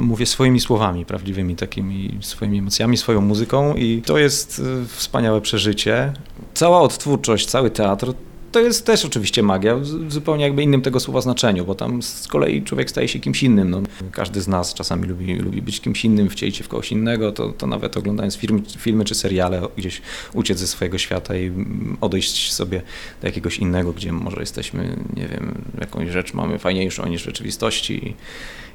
mówię 0.00 0.26
swoimi 0.26 0.60
słowami 0.60 1.04
prawdziwymi, 1.04 1.56
takimi 1.56 2.18
swoimi 2.20 2.58
emocjami, 2.58 2.96
swoją 2.96 3.20
muzyką 3.20 3.74
i 3.74 4.02
to 4.06 4.18
jest 4.18 4.58
y, 4.58 4.86
wspaniałe 4.86 5.40
przeżycie. 5.40 6.12
Cała 6.54 6.80
odtwórczość, 6.80 7.46
cały 7.46 7.70
teatr 7.70 8.12
to 8.52 8.60
jest 8.60 8.86
też 8.86 9.04
oczywiście 9.04 9.42
magia, 9.42 9.76
w 9.76 10.12
zupełnie 10.12 10.44
jakby 10.44 10.62
innym 10.62 10.82
tego 10.82 11.00
słowa 11.00 11.20
znaczeniu, 11.20 11.64
bo 11.64 11.74
tam 11.74 12.02
z 12.02 12.28
kolei 12.28 12.62
człowiek 12.62 12.90
staje 12.90 13.08
się 13.08 13.18
kimś 13.18 13.42
innym. 13.42 13.70
No, 13.70 13.82
każdy 14.12 14.40
z 14.40 14.48
nas 14.48 14.74
czasami 14.74 15.06
lubi, 15.06 15.34
lubi 15.34 15.62
być 15.62 15.80
kimś 15.80 16.04
innym, 16.04 16.30
wcielić 16.30 16.56
się 16.56 16.64
w 16.64 16.68
kogoś 16.68 16.92
innego, 16.92 17.32
to, 17.32 17.48
to 17.52 17.66
nawet 17.66 17.96
oglądając 17.96 18.36
film, 18.36 18.62
filmy 18.78 19.04
czy 19.04 19.14
seriale, 19.14 19.62
gdzieś 19.76 20.02
uciec 20.34 20.58
ze 20.58 20.66
swojego 20.66 20.98
świata 20.98 21.36
i 21.36 21.52
odejść 22.00 22.52
sobie 22.52 22.82
do 23.20 23.26
jakiegoś 23.26 23.58
innego, 23.58 23.92
gdzie 23.92 24.12
może 24.12 24.40
jesteśmy, 24.40 24.96
nie 25.16 25.28
wiem, 25.28 25.54
jakąś 25.80 26.08
rzecz 26.08 26.34
mamy 26.34 26.58
fajniejszą 26.58 27.08
niż 27.08 27.22
w 27.22 27.24
rzeczywistości 27.24 28.14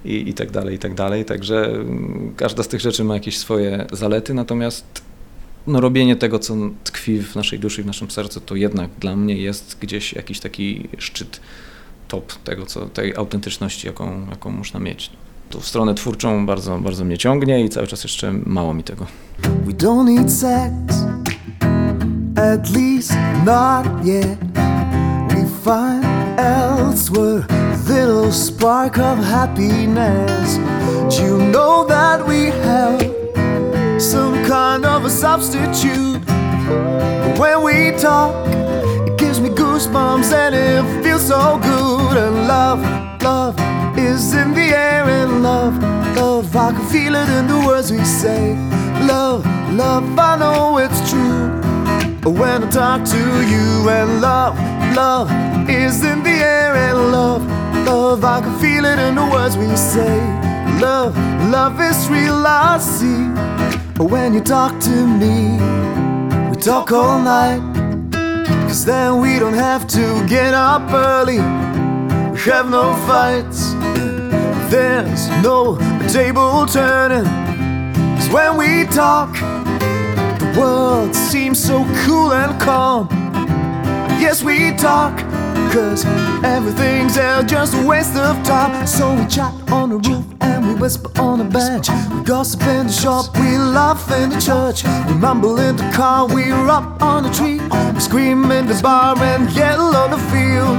i, 0.06 0.30
i 0.30 0.34
tak 0.34 0.52
dalej, 0.52 0.76
i 0.76 0.80
tak 0.80 0.94
dalej. 0.94 1.26
Także 1.26 1.66
mm, 1.66 2.34
każda 2.38 2.64
z 2.64 2.68
tych 2.68 2.82
rzeczy 2.82 3.04
ma 3.04 3.14
jakieś 3.14 3.38
swoje 3.38 3.86
zalety, 3.92 4.34
natomiast 4.34 5.13
no, 5.68 5.82
robienie 5.82 6.16
tego, 6.16 6.40
co 6.40 6.56
tkwi 6.84 7.20
w 7.20 7.36
naszej 7.36 7.60
duszy 7.60 7.82
i 7.82 7.84
w 7.84 7.88
naszym 7.88 8.12
sercu, 8.12 8.42
to 8.42 8.56
jednak 8.56 8.90
dla 9.00 9.16
mnie 9.16 9.38
jest 9.38 9.78
gdzieś 9.82 10.14
jakiś 10.14 10.40
taki 10.40 10.90
szczyt, 10.98 11.40
top 12.08 12.34
tego, 12.34 12.66
co, 12.66 12.86
tej 12.86 13.16
autentyczności, 13.16 13.88
jaką, 13.88 14.30
jaką 14.30 14.52
można 14.52 14.80
mieć. 14.80 15.10
Tu 15.50 15.62
w 15.62 15.68
stronę 15.68 15.96
twórczą 15.96 16.46
bardzo, 16.46 16.78
bardzo 16.78 17.06
mnie 17.06 17.18
ciągnie 17.18 17.66
i 17.66 17.70
cały 17.70 17.88
czas 17.88 18.04
jeszcze 18.04 18.34
mało 18.46 18.74
mi 18.74 18.84
tego. 18.84 19.08
We 19.66 19.74
don't 19.74 20.06
need 20.06 20.32
sex, 20.32 20.74
at 22.36 22.70
least 22.76 23.14
not 23.46 24.06
yet. 24.06 24.38
We 25.30 25.46
find 25.64 26.06
elsewhere 26.38 27.64
little 27.88 28.32
spark 28.32 28.98
of 28.98 29.20
happiness. 29.20 30.58
Do 31.10 31.24
you 31.24 31.38
know 31.52 31.86
that 31.88 32.26
we 32.28 32.52
have 32.52 33.02
some 34.02 34.33
kind 34.54 34.86
of 34.86 35.04
a 35.04 35.10
substitute? 35.10 36.22
When 37.40 37.64
we 37.64 37.78
talk, 37.98 38.32
it 39.08 39.18
gives 39.18 39.40
me 39.42 39.50
goosebumps 39.50 40.32
and 40.32 40.54
it 40.54 40.84
feels 41.04 41.26
so 41.28 41.58
good. 41.58 42.16
And 42.24 42.36
love, 42.48 42.80
love 43.24 43.56
is 43.98 44.36
in 44.36 44.54
the 44.54 44.68
air, 44.90 45.06
and 45.06 45.42
love, 45.42 45.74
love, 46.16 46.56
I 46.56 46.72
can 46.72 46.86
feel 46.94 47.16
it 47.16 47.30
in 47.30 47.48
the 47.48 47.60
words 47.66 47.92
we 47.92 48.04
say. 48.06 48.54
Love, 49.14 49.44
love, 49.74 50.06
I 50.20 50.38
know 50.38 50.78
it's 50.78 51.02
true. 51.10 51.50
when 52.40 52.64
I 52.64 52.70
talk 52.70 53.00
to 53.16 53.24
you. 53.54 53.90
And 53.98 54.22
love, 54.22 54.54
love 54.96 55.28
is 55.68 56.04
in 56.04 56.22
the 56.22 56.38
air. 56.58 56.76
And 56.76 57.12
love, 57.12 57.44
love, 57.88 58.24
I 58.24 58.40
can 58.42 58.56
feel 58.60 58.86
it 58.86 59.00
in 59.00 59.16
the 59.16 59.26
words 59.34 59.58
we 59.58 59.76
say. 59.76 60.16
Love, 60.80 61.18
love 61.50 61.82
is 61.82 62.08
real, 62.08 62.46
I 62.46 62.78
see. 62.78 63.83
When 63.98 64.34
you 64.34 64.42
talk 64.42 64.80
to 64.82 65.08
me, 65.08 65.58
we 66.50 66.56
talk 66.58 66.92
all 66.92 67.20
night. 67.20 67.62
Cause 68.68 68.86
then 68.86 69.22
we 69.22 69.38
don't 69.38 69.54
have 69.54 69.88
to 69.90 70.26
get 70.28 70.54
up 70.54 70.92
early. 70.92 71.38
We 71.38 72.40
have 72.52 72.70
no 72.70 72.96
fights. 73.08 73.74
There's 74.72 75.30
no 75.44 75.78
table 76.10 76.66
turning. 76.66 77.26
Cause 78.16 78.30
when 78.30 78.58
we 78.58 78.86
talk, 78.88 79.32
the 80.40 80.56
world 80.60 81.16
seems 81.16 81.64
so 81.64 81.86
cool 82.04 82.34
and 82.34 82.60
calm. 82.60 83.08
Yes, 84.20 84.44
we 84.44 84.76
talk, 84.76 85.14
cause 85.72 86.06
everything's 86.44 87.18
else 87.18 87.50
just 87.50 87.74
a 87.74 87.86
waste 87.86 88.16
of 88.16 88.42
time. 88.44 88.88
So 88.88 89.14
we 89.14 89.26
chat 89.28 89.54
on 89.72 89.90
the 89.90 89.98
roof 89.98 90.26
and 90.42 90.68
we 90.68 90.76
whisper 90.76 91.12
on 91.20 91.40
the 91.40 91.46
bench. 91.46 91.90
We 92.12 92.24
gossip 92.24 92.62
in 92.64 92.88
the 92.88 92.94
shop, 92.94 93.36
we 93.36 93.58
laugh 93.58 94.12
in 94.12 94.30
the 94.30 94.40
church. 94.40 94.84
We 95.08 95.14
mumble 95.16 95.60
in 95.60 95.76
the 95.76 95.90
car, 95.92 96.28
we're 96.28 96.70
up 96.70 97.02
on 97.02 97.24
the 97.24 97.32
tree. 97.32 97.60
We 97.94 98.00
scream 98.00 98.52
in 98.52 98.68
the 98.68 98.80
bar 98.82 99.18
and 99.18 99.52
yell 99.52 99.96
on 99.96 100.12
the 100.12 100.22
field. 100.32 100.78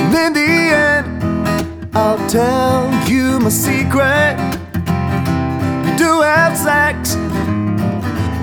And 0.00 0.14
in 0.14 0.32
the 0.32 0.50
end, 0.86 1.96
I'll 1.96 2.28
tell 2.28 2.90
you 3.08 3.38
my 3.40 3.50
secret. 3.50 4.36
We 5.84 5.90
do 5.96 6.20
have 6.22 6.56
sex, 6.56 7.16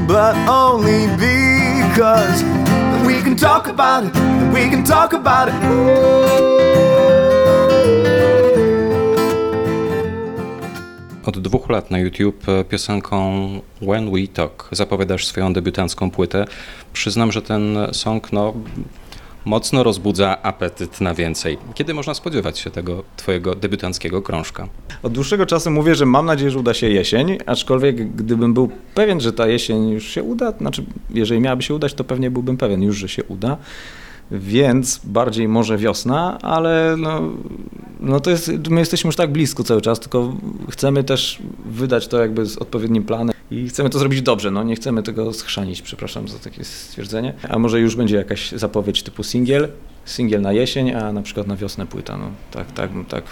but 0.07 0.35
only 0.47 1.07
because 1.17 2.43
can 3.25 3.35
talk 3.35 3.67
about 3.67 4.03
it. 4.05 4.13
We 4.53 4.69
can 4.69 4.83
talk 4.83 5.13
about 5.13 5.49
it. 5.49 5.55
Od 11.25 11.39
dwóch 11.39 11.69
lat 11.69 11.91
na 11.91 11.97
YouTube 11.99 12.49
e, 12.49 12.63
piosenką 12.63 13.47
When 13.81 14.11
We 14.11 14.27
Talk 14.27 14.69
zapowiadasz 14.71 15.25
swoją 15.25 15.53
debiutancką 15.53 16.11
płytę. 16.11 16.45
Przyznam, 16.93 17.31
że 17.31 17.41
ten 17.41 17.77
song 17.91 18.31
no, 18.31 18.53
mocno 19.45 19.83
rozbudza 19.83 20.41
apetyt 20.41 21.01
na 21.01 21.13
więcej. 21.13 21.57
Kiedy 21.73 21.93
można 21.93 22.13
spodziewać 22.13 22.59
się 22.59 22.69
tego 22.71 23.03
twojego 23.17 23.55
debiutanckiego 23.55 24.21
krążka? 24.21 24.67
Od 25.03 25.13
dłuższego 25.13 25.45
czasu 25.45 25.71
mówię, 25.71 25.95
że 25.95 26.05
mam 26.05 26.25
nadzieję, 26.25 26.51
że 26.51 26.59
uda 26.59 26.73
się 26.73 26.89
jesień, 26.89 27.37
aczkolwiek 27.45 28.15
gdybym 28.15 28.53
był 28.53 28.69
pewien, 28.93 29.19
że 29.19 29.33
ta 29.33 29.47
jesień 29.47 29.89
już 29.89 30.07
się 30.07 30.23
uda, 30.23 30.51
znaczy 30.51 30.85
jeżeli 31.09 31.41
miałaby 31.41 31.63
się 31.63 31.73
udać, 31.73 31.93
to 31.93 32.03
pewnie 32.03 32.31
byłbym 32.31 32.57
pewien 32.57 32.83
już, 32.83 32.97
że 32.97 33.09
się 33.09 33.23
uda. 33.23 33.57
Więc 34.31 35.01
bardziej 35.03 35.47
może 35.47 35.77
wiosna, 35.77 36.37
ale 36.41 36.95
no, 36.97 37.21
no 37.99 38.19
to 38.19 38.29
jest, 38.29 38.51
my 38.69 38.79
jesteśmy 38.79 39.07
już 39.07 39.15
tak 39.15 39.31
blisko 39.31 39.63
cały 39.63 39.81
czas, 39.81 39.99
tylko 39.99 40.33
chcemy 40.69 41.03
też 41.03 41.39
wydać 41.65 42.07
to 42.07 42.21
jakby 42.21 42.45
z 42.45 42.57
odpowiednim 42.57 43.03
planem 43.03 43.35
i 43.51 43.69
chcemy 43.69 43.89
to 43.89 43.99
zrobić 43.99 44.21
dobrze, 44.21 44.51
no 44.51 44.63
nie 44.63 44.75
chcemy 44.75 45.03
tego 45.03 45.33
schrzanić, 45.33 45.81
przepraszam 45.81 46.27
za 46.27 46.39
takie 46.39 46.63
stwierdzenie. 46.63 47.33
A 47.49 47.59
może 47.59 47.79
już 47.79 47.95
będzie 47.95 48.15
jakaś 48.15 48.51
zapowiedź 48.51 49.03
typu 49.03 49.23
singiel, 49.23 49.67
singiel 50.05 50.41
na 50.41 50.53
jesień, 50.53 50.91
a 50.91 51.13
na 51.13 51.21
przykład 51.21 51.47
na 51.47 51.55
wiosnę 51.55 51.85
płyta, 51.85 52.17
no 52.17 52.31
tak, 52.51 52.71
tak, 52.71 52.89
tak 53.09 53.23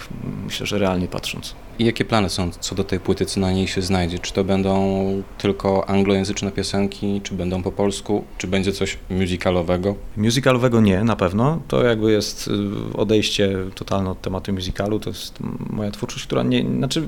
myślę, 0.44 0.66
że 0.66 0.78
realnie 0.78 1.08
patrząc. 1.08 1.54
I 1.78 1.84
jakie 1.84 2.04
plany 2.04 2.28
są 2.28 2.50
co 2.50 2.74
do 2.74 2.84
tej 2.84 3.00
płyty, 3.00 3.26
co 3.26 3.40
na 3.40 3.52
niej 3.52 3.66
się 3.68 3.82
znajdzie? 3.82 4.18
Czy 4.18 4.32
to 4.32 4.44
będą 4.44 5.22
tylko 5.38 5.88
anglojęzyczne 5.88 6.52
piosenki, 6.52 7.20
czy 7.24 7.34
będą 7.34 7.62
po 7.62 7.72
polsku, 7.72 8.24
czy 8.38 8.46
będzie 8.46 8.72
coś 8.72 8.98
musicalowego? 9.10 9.94
Musicalowego 10.16 10.80
nie, 10.80 11.04
na 11.04 11.16
pewno. 11.16 11.60
To 11.68 11.84
jakby 11.84 12.12
jest 12.12 12.48
y, 12.48 12.96
odejście 12.96 13.56
totalne 13.74 14.10
od 14.10 14.22
tematu 14.22 14.52
musicalu. 14.52 15.00
To 15.00 15.10
jest 15.10 15.38
moja 15.70 15.90
twórczość, 15.90 16.26
która 16.26 16.42
nie, 16.42 16.62
znaczy 16.62 17.02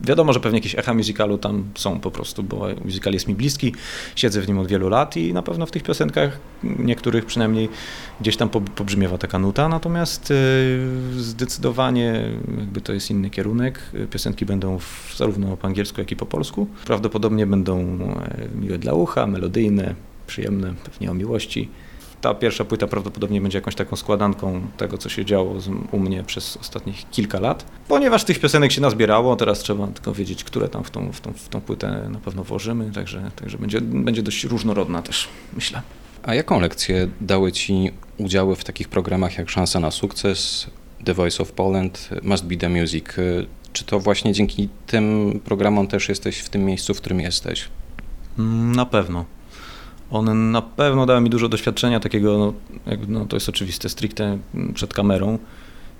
Wiadomo, 0.00 0.32
że 0.32 0.40
pewnie 0.40 0.58
jakieś 0.58 0.78
echa 0.78 0.94
musicalu 0.94 1.38
tam 1.38 1.64
są 1.74 2.00
po 2.00 2.10
prostu, 2.10 2.42
bo 2.42 2.66
musical 2.84 3.12
jest 3.12 3.28
mi 3.28 3.34
bliski, 3.34 3.74
siedzę 4.16 4.40
w 4.40 4.48
nim 4.48 4.58
od 4.58 4.66
wielu 4.66 4.88
lat 4.88 5.16
i 5.16 5.32
na 5.32 5.42
pewno 5.42 5.66
w 5.66 5.70
tych 5.70 5.82
piosenkach, 5.82 6.38
niektórych 6.62 7.26
przynajmniej, 7.26 7.68
gdzieś 8.20 8.36
tam 8.36 8.48
pobrzmiewa 8.48 9.18
taka 9.18 9.38
nuta, 9.38 9.68
natomiast 9.68 10.30
y, 10.30 10.80
zdecydowanie 11.16 12.22
jakby 12.58 12.80
to 12.80 12.92
jest 12.92 13.10
inny 13.10 13.30
kierunek. 13.30 13.80
Piosenki 14.10 14.46
będą 14.46 14.78
w, 14.78 15.14
zarówno 15.16 15.56
po 15.56 15.66
angielsku, 15.66 16.00
jak 16.00 16.12
i 16.12 16.16
po 16.16 16.26
polsku. 16.26 16.66
Prawdopodobnie 16.84 17.46
będą 17.46 17.78
e, 17.80 18.48
miłe 18.60 18.78
dla 18.78 18.92
ucha, 18.92 19.26
melodyjne, 19.26 19.94
przyjemne, 20.26 20.74
pewnie 20.84 21.10
o 21.10 21.14
miłości 21.14 21.68
ta 22.20 22.34
pierwsza 22.34 22.64
płyta 22.64 22.86
prawdopodobnie 22.86 23.40
będzie 23.40 23.58
jakąś 23.58 23.74
taką 23.74 23.96
składanką 23.96 24.60
tego, 24.76 24.98
co 24.98 25.08
się 25.08 25.24
działo 25.24 25.54
u 25.92 25.98
mnie 25.98 26.22
przez 26.22 26.56
ostatnich 26.56 27.10
kilka 27.10 27.40
lat. 27.40 27.64
Ponieważ 27.88 28.24
tych 28.24 28.40
piosenek 28.40 28.72
się 28.72 28.80
nazbierało, 28.80 29.36
teraz 29.36 29.58
trzeba 29.58 29.86
tylko 29.86 30.14
wiedzieć, 30.14 30.44
które 30.44 30.68
tam 30.68 30.84
w 30.84 30.90
tą, 30.90 31.12
w 31.12 31.20
tą, 31.20 31.32
w 31.32 31.48
tą 31.48 31.60
płytę 31.60 32.08
na 32.10 32.18
pewno 32.18 32.44
włożymy, 32.44 32.90
także, 32.94 33.30
także 33.36 33.58
będzie, 33.58 33.80
będzie 33.80 34.22
dość 34.22 34.44
różnorodna 34.44 35.02
też, 35.02 35.28
myślę. 35.54 35.82
A 36.22 36.34
jaką 36.34 36.60
lekcję 36.60 37.08
dały 37.20 37.52
Ci 37.52 37.90
udziały 38.18 38.56
w 38.56 38.64
takich 38.64 38.88
programach 38.88 39.38
jak 39.38 39.50
Szansa 39.50 39.80
na 39.80 39.90
sukces, 39.90 40.66
The 41.04 41.14
Voice 41.14 41.42
of 41.42 41.52
Poland, 41.52 42.08
Must 42.22 42.46
Be 42.46 42.56
The 42.56 42.68
Music? 42.68 43.04
Czy 43.72 43.84
to 43.84 44.00
właśnie 44.00 44.32
dzięki 44.32 44.68
tym 44.86 45.40
programom 45.44 45.86
też 45.86 46.08
jesteś 46.08 46.38
w 46.38 46.48
tym 46.48 46.64
miejscu, 46.64 46.94
w 46.94 47.00
którym 47.00 47.20
jesteś? 47.20 47.68
Na 48.74 48.86
pewno. 48.86 49.24
One 50.10 50.34
na 50.34 50.62
pewno 50.62 51.06
dały 51.06 51.20
mi 51.20 51.30
dużo 51.30 51.48
doświadczenia 51.48 52.00
takiego, 52.00 52.38
no, 52.38 52.54
no 53.08 53.26
to 53.26 53.36
jest 53.36 53.48
oczywiste, 53.48 53.88
stricte 53.88 54.38
przed 54.74 54.94
kamerą 54.94 55.38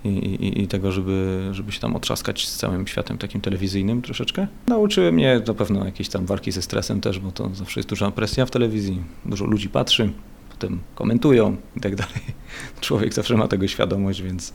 i, 0.05 0.09
i, 0.09 0.63
i, 0.63 0.69
tego, 0.69 0.93
żeby, 0.93 1.49
żeby 1.53 1.73
się 1.73 1.81
tam 1.81 1.97
otrzaskać 1.97 2.49
z 2.49 2.57
całym 2.57 2.87
światem 2.87 3.19
takim 3.19 3.41
telewizyjnym 3.41 4.03
troszeczkę. 4.03 4.47
Nauczyły 4.67 5.13
mnie 5.13 5.41
na 5.47 5.55
pewno 5.55 5.85
jakieś 5.85 6.09
tam 6.09 6.27
walki 6.27 6.53
ze 6.53 6.63
stresem 6.63 7.01
też, 7.01 7.19
bo 7.19 7.33
to 7.33 7.51
zawsze 7.55 7.81
jest 7.81 7.89
duża 7.89 8.11
presja 8.11 8.47
w 8.47 8.51
telewizji, 8.51 9.03
dużo 9.25 9.45
ludzi 9.45 9.69
patrzy, 9.69 10.13
potem 10.51 10.79
komentują 10.95 11.57
i 11.77 11.81
tak 11.81 11.97
dalej. 11.97 12.21
Człowiek 12.81 13.15
zawsze 13.15 13.37
ma 13.37 13.49
tego 13.49 13.69
świadomość, 13.69 14.23
więc, 14.23 14.55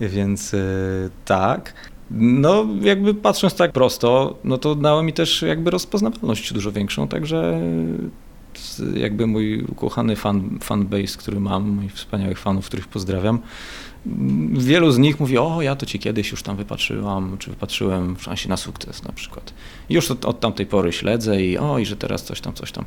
więc 0.00 0.52
yy, 0.52 0.60
tak. 1.24 1.74
No, 2.10 2.66
jakby 2.80 3.14
patrząc 3.14 3.54
tak 3.54 3.72
prosto, 3.72 4.38
no 4.44 4.58
to 4.58 4.74
dało 4.74 5.02
mi 5.02 5.12
też 5.12 5.42
jakby 5.42 5.70
rozpoznawalność 5.70 6.52
dużo 6.52 6.72
większą, 6.72 7.08
także 7.08 7.60
jakby 8.94 9.26
mój 9.26 9.64
ukochany 9.64 10.16
fan, 10.16 10.58
fanbase, 10.60 11.18
który 11.18 11.40
mam, 11.40 11.68
moich 11.68 11.92
wspaniałych 11.92 12.38
fanów, 12.38 12.66
których 12.66 12.88
pozdrawiam, 12.88 13.38
wielu 14.52 14.90
z 14.90 14.98
nich 14.98 15.20
mówi, 15.20 15.38
o 15.38 15.62
ja 15.62 15.76
to 15.76 15.86
ci 15.86 15.98
kiedyś 15.98 16.30
już 16.30 16.42
tam 16.42 16.56
wypatrzyłam, 16.56 17.36
czy 17.38 17.50
wypatrzyłem 17.50 18.16
w 18.16 18.22
szansie 18.22 18.48
na 18.48 18.56
sukces 18.56 19.02
na 19.02 19.12
przykład. 19.12 19.54
Już 19.88 20.10
od, 20.10 20.24
od 20.24 20.40
tamtej 20.40 20.66
pory 20.66 20.92
śledzę 20.92 21.42
i 21.42 21.58
o, 21.58 21.78
i 21.78 21.86
że 21.86 21.96
teraz 21.96 22.24
coś 22.24 22.40
tam, 22.40 22.54
coś 22.54 22.72
tam. 22.72 22.84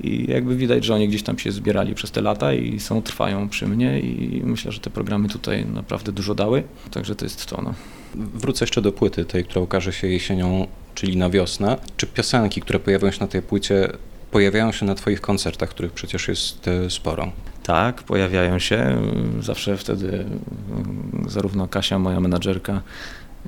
I 0.00 0.30
jakby 0.30 0.56
widać, 0.56 0.84
że 0.84 0.94
oni 0.94 1.08
gdzieś 1.08 1.22
tam 1.22 1.38
się 1.38 1.52
zbierali 1.52 1.94
przez 1.94 2.10
te 2.10 2.20
lata 2.20 2.54
i 2.54 2.80
są, 2.80 3.02
trwają 3.02 3.48
przy 3.48 3.66
mnie 3.66 4.00
i 4.00 4.42
myślę, 4.44 4.72
że 4.72 4.80
te 4.80 4.90
programy 4.90 5.28
tutaj 5.28 5.66
naprawdę 5.66 6.12
dużo 6.12 6.34
dały. 6.34 6.62
Także 6.90 7.14
to 7.14 7.24
jest 7.24 7.46
to. 7.46 7.62
No. 7.62 7.74
Wrócę 8.14 8.64
jeszcze 8.64 8.82
do 8.82 8.92
płyty, 8.92 9.24
tej, 9.24 9.44
która 9.44 9.60
ukaże 9.62 9.92
się 9.92 10.08
jesienią, 10.08 10.66
czyli 10.94 11.16
na 11.16 11.30
wiosnę. 11.30 11.76
Czy 11.96 12.06
piosenki, 12.06 12.60
które 12.60 12.78
pojawią 12.78 13.10
się 13.10 13.20
na 13.20 13.26
tej 13.26 13.42
płycie, 13.42 13.92
pojawiają 14.34 14.72
się 14.72 14.86
na 14.86 14.94
Twoich 14.94 15.20
koncertach, 15.20 15.68
których 15.68 15.92
przecież 15.92 16.28
jest 16.28 16.68
e, 16.68 16.90
sporo. 16.90 17.32
Tak, 17.62 18.02
pojawiają 18.02 18.58
się. 18.58 19.02
Zawsze 19.40 19.76
wtedy 19.76 20.08
mm, 20.08 21.24
zarówno 21.28 21.68
Kasia, 21.68 21.98
moja 21.98 22.20
menadżerka, 22.20 22.82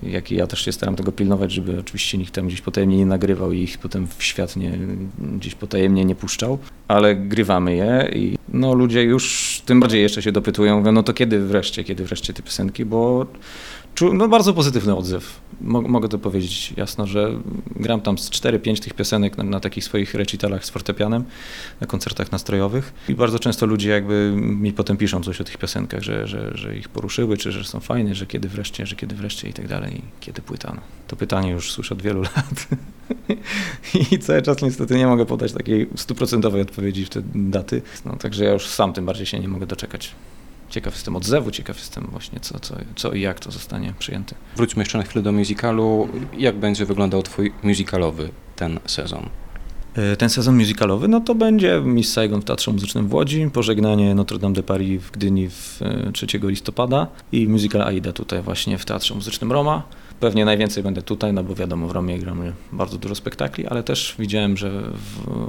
jak 0.02 0.32
i 0.32 0.34
ja 0.34 0.46
też 0.46 0.64
się 0.64 0.72
staram 0.72 0.96
tego 0.96 1.12
pilnować, 1.12 1.52
żeby 1.52 1.80
oczywiście 1.80 2.18
nikt 2.18 2.34
tam 2.34 2.46
gdzieś 2.46 2.60
potajemnie 2.60 2.96
nie 2.96 3.06
nagrywał 3.06 3.52
i 3.52 3.60
ich 3.60 3.78
potem 3.78 4.06
w 4.16 4.24
świat 4.24 4.56
nie, 4.56 4.78
gdzieś 5.18 5.54
potajemnie 5.54 6.04
nie 6.04 6.14
puszczał, 6.14 6.58
ale 6.88 7.16
grywamy 7.16 7.76
je 7.76 8.10
i 8.14 8.38
no 8.48 8.74
ludzie 8.74 9.02
już 9.02 9.62
tym 9.66 9.80
bardziej 9.80 10.02
jeszcze 10.02 10.22
się 10.22 10.32
dopytują, 10.32 10.78
mówią, 10.78 10.92
no 10.92 11.02
to 11.02 11.12
kiedy 11.12 11.46
wreszcie, 11.46 11.84
kiedy 11.84 12.04
wreszcie 12.04 12.32
te 12.32 12.42
piosenki, 12.42 12.84
bo 12.84 13.26
no 14.12 14.28
bardzo 14.28 14.54
pozytywny 14.54 14.96
odzew. 14.96 15.40
Mogę 15.60 16.08
to 16.08 16.18
powiedzieć 16.18 16.72
jasno, 16.76 17.06
że 17.06 17.30
gram 17.76 18.00
tam 18.00 18.18
z 18.18 18.30
4-5 18.30 18.82
tych 18.82 18.94
piosenek 18.94 19.38
na, 19.38 19.44
na, 19.44 19.60
takich 19.60 19.84
swoich 19.84 20.14
recitalach 20.14 20.64
z 20.64 20.70
fortepianem, 20.70 21.24
na 21.80 21.86
koncertach 21.86 22.32
nastrojowych 22.32 22.92
i 23.08 23.14
bardzo 23.14 23.38
często 23.38 23.66
ludzie 23.66 23.90
jakby 23.90 24.32
mi 24.36 24.72
potem 24.72 24.96
piszą 24.96 25.22
coś 25.22 25.40
o 25.40 25.44
tych 25.44 25.58
piosenkach, 25.58 26.02
że, 26.02 26.26
że, 26.26 26.50
że 26.54 26.76
ich 26.76 26.88
poruszyły, 26.88 27.36
czy 27.36 27.52
że 27.52 27.64
są 27.64 27.80
fajne, 27.80 28.14
że 28.14 28.26
kiedy 28.26 28.48
wreszcie, 28.48 28.86
że 28.86 28.96
kiedy 28.96 29.14
wreszcie 29.14 29.48
i 29.48 29.52
tak 29.52 29.68
dalej, 29.68 29.85
i 29.88 30.02
kiedy 30.20 30.42
płyta. 30.42 30.72
No. 30.74 30.80
To 31.08 31.16
pytanie 31.16 31.50
już 31.50 31.72
słyszę 31.72 31.94
od 31.94 32.02
wielu 32.02 32.22
lat 32.36 32.68
i 34.10 34.18
cały 34.18 34.42
czas 34.42 34.62
niestety 34.62 34.96
nie 34.96 35.06
mogę 35.06 35.26
podać 35.26 35.52
takiej 35.52 35.88
stuprocentowej 35.96 36.62
odpowiedzi 36.62 37.04
w 37.04 37.08
te 37.08 37.22
daty, 37.34 37.82
no, 38.04 38.16
także 38.16 38.44
ja 38.44 38.52
już 38.52 38.66
sam 38.66 38.92
tym 38.92 39.06
bardziej 39.06 39.26
się 39.26 39.40
nie 39.40 39.48
mogę 39.48 39.66
doczekać. 39.66 40.14
Ciekaw 40.70 40.94
jestem 40.94 41.16
odzewu, 41.16 41.50
ciekaw 41.50 41.76
jestem 41.76 42.06
właśnie 42.10 42.40
co, 42.40 42.60
co, 42.60 42.76
co 42.96 43.12
i 43.12 43.20
jak 43.20 43.40
to 43.40 43.50
zostanie 43.50 43.94
przyjęte. 43.98 44.34
Wróćmy 44.56 44.82
jeszcze 44.82 44.98
na 44.98 45.04
chwilę 45.04 45.22
do 45.22 45.32
musicalu. 45.32 46.08
Jak 46.38 46.56
będzie 46.56 46.86
wyglądał 46.86 47.22
twój 47.22 47.52
musicalowy 47.62 48.28
ten 48.56 48.80
sezon? 48.86 49.28
E, 49.96 50.16
ten 50.16 50.28
sezon 50.28 50.56
musicalowy, 50.56 51.08
no 51.08 51.20
to 51.20 51.34
będzie 51.34 51.80
Miss 51.84 52.12
Saigon 52.12 52.40
w 52.40 52.44
Teatrze 52.44 52.72
Muzycznym 52.72 53.08
w 53.08 53.14
Łodzi, 53.14 53.50
pożegnanie 53.52 54.14
Notre 54.14 54.38
Dame 54.38 54.54
de 54.54 54.62
Paris 54.62 55.02
w 55.02 55.10
Gdyni 55.10 55.48
w 55.48 55.80
3 56.12 56.26
e, 56.26 56.50
listopada 56.50 57.06
i 57.32 57.48
musical 57.48 57.82
Aida 57.82 58.12
tutaj 58.12 58.42
właśnie 58.42 58.78
w 58.78 58.84
Teatrze 58.84 59.14
Muzycznym 59.14 59.52
Roma. 59.52 59.82
Pewnie 60.20 60.44
najwięcej 60.44 60.82
będę 60.82 61.02
tutaj, 61.02 61.32
no 61.32 61.44
bo 61.44 61.54
wiadomo, 61.54 61.88
w 61.88 61.92
Romie 61.92 62.18
gramy 62.18 62.52
bardzo 62.72 62.98
dużo 62.98 63.14
spektakli, 63.14 63.66
ale 63.66 63.82
też 63.82 64.14
widziałem, 64.18 64.56
że 64.56 64.82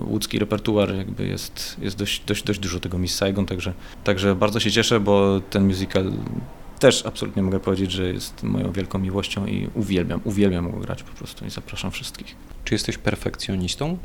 łódzki 0.07 0.39
repertuar 0.39 0.95
jakby 0.95 1.27
jest, 1.27 1.77
jest 1.81 1.97
dość, 1.97 2.23
dość, 2.25 2.43
dość 2.43 2.59
dużo 2.59 2.79
tego 2.79 2.97
Miss 2.97 3.15
Saigon, 3.15 3.45
także, 3.45 3.73
także 4.03 4.35
bardzo 4.35 4.59
się 4.59 4.71
cieszę, 4.71 4.99
bo 4.99 5.41
ten 5.49 5.67
musical 5.67 6.11
też 6.79 7.05
absolutnie 7.05 7.43
mogę 7.43 7.59
powiedzieć, 7.59 7.91
że 7.91 8.13
jest 8.13 8.43
moją 8.43 8.71
wielką 8.71 8.99
miłością 8.99 9.45
i 9.45 9.69
uwielbiam, 9.73 10.21
uwielbiam 10.23 10.71
go 10.71 10.77
grać 10.77 11.03
po 11.03 11.11
prostu 11.11 11.45
i 11.45 11.49
zapraszam 11.49 11.91
wszystkich. 11.91 12.35
Czy 12.63 12.75
jesteś 12.75 12.97
perfekcjonistą? 12.97 13.97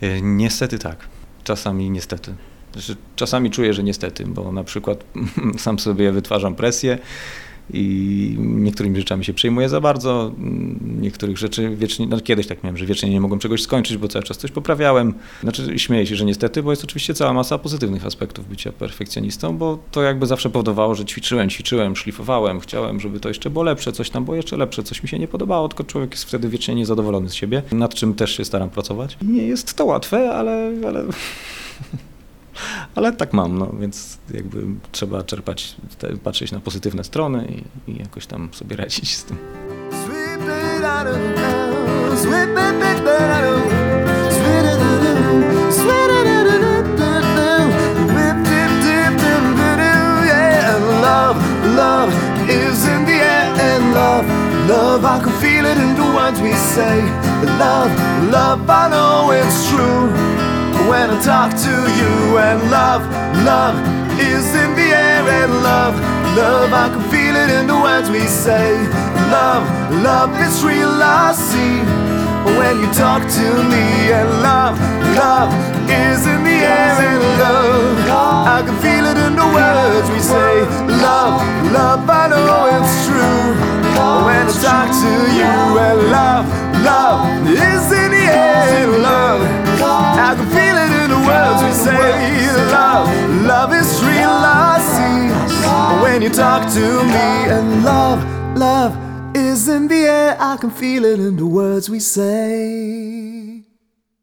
E, 0.00 0.22
niestety 0.22 0.78
tak. 0.78 1.08
Czasami 1.44 1.90
niestety. 1.90 2.34
Znaczy, 2.72 2.96
czasami 3.16 3.50
czuję, 3.50 3.74
że 3.74 3.82
niestety, 3.82 4.24
bo 4.26 4.52
na 4.52 4.64
przykład 4.64 5.04
sam 5.58 5.78
sobie 5.78 6.12
wytwarzam 6.12 6.54
presję 6.54 6.98
i 7.72 8.36
niektórymi 8.38 8.96
rzeczami 8.96 9.24
się 9.24 9.34
przejmuję 9.34 9.68
za 9.68 9.80
bardzo, 9.80 10.32
niektórych 11.00 11.38
rzeczy 11.38 11.76
wiecznie, 11.76 12.06
no 12.06 12.20
kiedyś 12.20 12.46
tak 12.46 12.62
miałem, 12.62 12.76
że 12.76 12.86
wiecznie 12.86 13.10
nie 13.10 13.20
mogłem 13.20 13.40
czegoś 13.40 13.62
skończyć, 13.62 13.96
bo 13.96 14.08
cały 14.08 14.22
czas 14.22 14.38
coś 14.38 14.50
poprawiałem. 14.50 15.14
Znaczy 15.42 15.78
śmieję 15.78 16.06
się, 16.06 16.16
że 16.16 16.24
niestety, 16.24 16.62
bo 16.62 16.70
jest 16.70 16.84
oczywiście 16.84 17.14
cała 17.14 17.32
masa 17.32 17.58
pozytywnych 17.58 18.06
aspektów 18.06 18.48
bycia 18.48 18.72
perfekcjonistą, 18.72 19.58
bo 19.58 19.78
to 19.90 20.02
jakby 20.02 20.26
zawsze 20.26 20.50
powodowało, 20.50 20.94
że 20.94 21.04
ćwiczyłem, 21.04 21.50
ćwiczyłem, 21.50 21.96
szlifowałem, 21.96 22.60
chciałem, 22.60 23.00
żeby 23.00 23.20
to 23.20 23.28
jeszcze 23.28 23.50
było 23.50 23.64
lepsze, 23.64 23.92
coś 23.92 24.10
tam 24.10 24.24
było 24.24 24.36
jeszcze 24.36 24.56
lepsze, 24.56 24.82
coś 24.82 25.02
mi 25.02 25.08
się 25.08 25.18
nie 25.18 25.28
podobało, 25.28 25.68
tylko 25.68 25.84
człowiek 25.84 26.10
jest 26.10 26.24
wtedy 26.24 26.48
wiecznie 26.48 26.74
niezadowolony 26.74 27.28
z 27.28 27.34
siebie, 27.34 27.62
nad 27.72 27.94
czym 27.94 28.14
też 28.14 28.36
się 28.36 28.44
staram 28.44 28.70
pracować. 28.70 29.18
Nie 29.22 29.42
jest 29.42 29.74
to 29.74 29.84
łatwe, 29.84 30.30
ale, 30.30 30.72
ale 30.86 31.04
ale 32.94 33.12
tak 33.12 33.32
mam, 33.32 33.58
no 33.58 33.72
więc 33.80 34.18
jakby 34.34 34.64
trzeba 34.92 35.22
czerpać, 35.22 35.76
patrzeć 36.24 36.52
na 36.52 36.60
pozytywne 36.60 37.04
strony 37.04 37.62
i, 37.86 37.90
i 37.90 37.98
jakoś 37.98 38.26
tam 38.26 38.48
sobie 38.52 38.76
radzić 38.76 39.16
z 39.16 39.24
tym. 39.24 39.36
Love, 54.70 55.04
I 55.04 55.18
can 55.18 55.40
feel 55.40 55.66
it 55.66 55.78
in 55.78 55.96
the 55.96 56.02
words 56.02 56.38
we 56.38 56.54
say. 56.54 57.00
Love, 57.58 57.90
love, 58.30 58.70
I 58.70 58.88
know 58.88 59.30
it's 59.32 59.68
true. 59.68 60.39
When 60.90 61.08
I 61.08 61.18
talk 61.22 61.54
to 61.54 61.74
you. 61.98 62.14
And 62.38 62.58
love, 62.68 63.06
love 63.46 63.78
is 64.18 64.46
in 64.62 64.70
the 64.74 64.90
air. 64.90 65.22
And 65.40 65.52
love, 65.62 65.94
love, 66.34 66.70
I 66.74 66.86
can 66.90 67.04
feel 67.14 67.34
it 67.38 67.50
in 67.58 67.64
the 67.70 67.78
words 67.78 68.10
we 68.10 68.26
say. 68.26 68.74
Love, 69.30 69.64
love 70.02 70.34
is 70.42 70.64
real, 70.66 70.90
I 70.90 71.30
see. 71.32 71.78
When 72.58 72.74
you 72.82 72.90
talk 72.92 73.22
to 73.22 73.46
me. 73.70 73.86
And 74.18 74.28
love, 74.42 74.74
love 75.14 75.54
is 75.86 76.26
in 76.26 76.42
the 76.42 76.58
air. 76.58 76.94
And 77.06 77.22
love, 77.38 77.94
I 78.56 78.58
can 78.66 78.76
feel 78.82 79.04
it 79.06 79.18
in 79.26 79.32
the 79.38 79.46
words 79.46 80.06
we 80.10 80.18
say. 80.18 80.52
Love, 81.06 81.38
love, 81.70 82.02
I 82.10 82.26
know 82.34 82.66
it's 82.76 82.94
true. 83.06 83.46
When 84.26 84.42
I 84.42 84.54
talk 84.66 84.88
to 84.90 85.12
you. 85.38 85.54
And 85.86 86.00
love, 86.10 86.69
love 86.84 87.46
is 87.46 87.92
in 87.92 88.10
the 88.10 88.26
air. 88.30 88.88
Love, 88.98 89.42
I 89.82 90.34
can 90.36 90.48
feel 90.50 90.76
it 90.84 90.92
in 91.02 91.10
the 91.10 91.20
words 91.28 91.62
we 91.62 91.72
say 91.72 92.40
love, 92.70 93.08
love 93.46 93.72
is 93.72 94.02
real, 94.02 94.30
I 94.30 94.78
see 94.94 96.02
when 96.02 96.22
you 96.22 96.30
talk 96.30 96.70
to 96.72 97.04
me. 97.04 97.28
And 97.56 97.84
love, 97.84 98.20
love 98.56 98.96
is 99.36 99.68
in 99.68 99.88
the 99.88 100.02
air, 100.06 100.36
I 100.40 100.56
can 100.56 100.70
feel 100.70 101.04
it 101.04 101.20
in 101.20 101.36
the 101.36 101.46
words 101.46 101.88
we 101.90 102.00
say. 102.00 103.59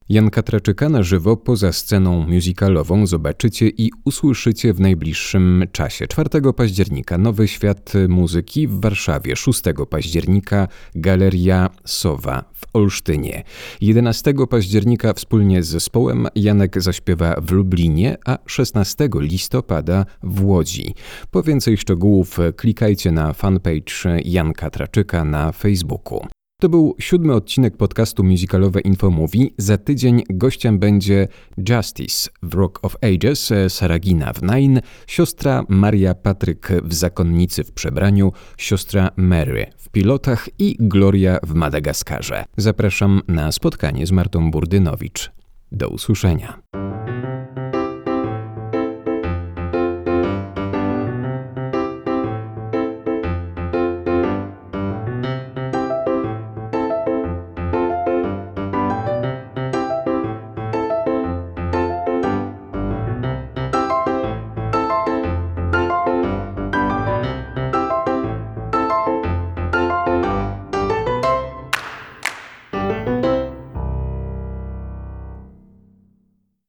Janka 0.10 0.43
Traczyka 0.43 0.89
na 0.89 1.04
żywo 1.04 1.38
poza 1.38 1.72
sceną 1.72 2.28
musicalową 2.28 3.08
zobaczycie 3.08 3.67
i 3.70 3.91
usłyszycie 4.06 4.74
w 4.74 4.80
najbliższym 4.80 5.63
czasie. 5.72 6.08
4 6.08 6.30
października 6.54 7.17
Nowy 7.17 7.48
Świat 7.48 7.93
Muzyki 8.10 8.67
w 8.67 8.82
Warszawie, 8.82 9.36
6 9.36 9.62
października 9.89 10.67
Galeria 10.96 11.70
Sowa 11.86 12.43
w 12.54 12.65
Olsztynie. 12.74 13.43
11 13.82 14.34
października 14.50 15.13
wspólnie 15.13 15.63
z 15.63 15.67
zespołem 15.67 16.28
Janek 16.36 16.82
zaśpiewa 16.82 17.36
w 17.41 17.52
Lublinie, 17.52 18.17
a 18.26 18.38
16 18.46 19.10
listopada 19.15 20.06
w 20.24 20.46
Łodzi. 20.46 20.93
Po 21.32 21.43
więcej 21.43 21.78
szczegółów 21.78 22.38
klikajcie 22.56 23.12
na 23.12 23.34
fanpage 23.34 24.22
Janka 24.26 24.70
Traczyka 24.70 25.26
na 25.26 25.52
Facebooku. 25.52 26.37
To 26.62 26.70
był 26.70 26.96
siódmy 27.00 27.34
odcinek 27.34 27.78
podcastu 27.78 28.24
musicalowe 28.24 28.82
Infomówi. 28.82 29.54
Za 29.58 29.78
tydzień 29.78 30.24
gościem 30.30 30.80
będzie 30.80 31.28
Justice 31.70 32.30
w 32.43 32.54
Rock 32.54 32.80
of 32.82 32.96
Ages, 33.02 33.54
Saragina 33.70 34.34
w 34.34 34.41
Nine, 34.41 34.82
siostra 35.08 35.63
Maria 35.70 36.13
Patryk 36.13 36.70
w 36.84 36.93
Zakonnicy 36.93 37.63
w 37.63 37.72
Przebraniu, 37.72 38.32
siostra 38.58 39.12
Mary 39.15 39.65
w 39.78 39.89
Pilotach 39.89 40.50
i 40.60 40.76
Gloria 40.80 41.39
w 41.43 41.54
Madagaskarze. 41.54 42.46
Zapraszam 42.58 43.22
na 43.28 43.52
spotkanie 43.52 44.08
z 44.08 44.12
Martą 44.12 44.52
Burdynowicz. 44.52 45.32
Do 45.72 45.89
usłyszenia. 45.89 46.62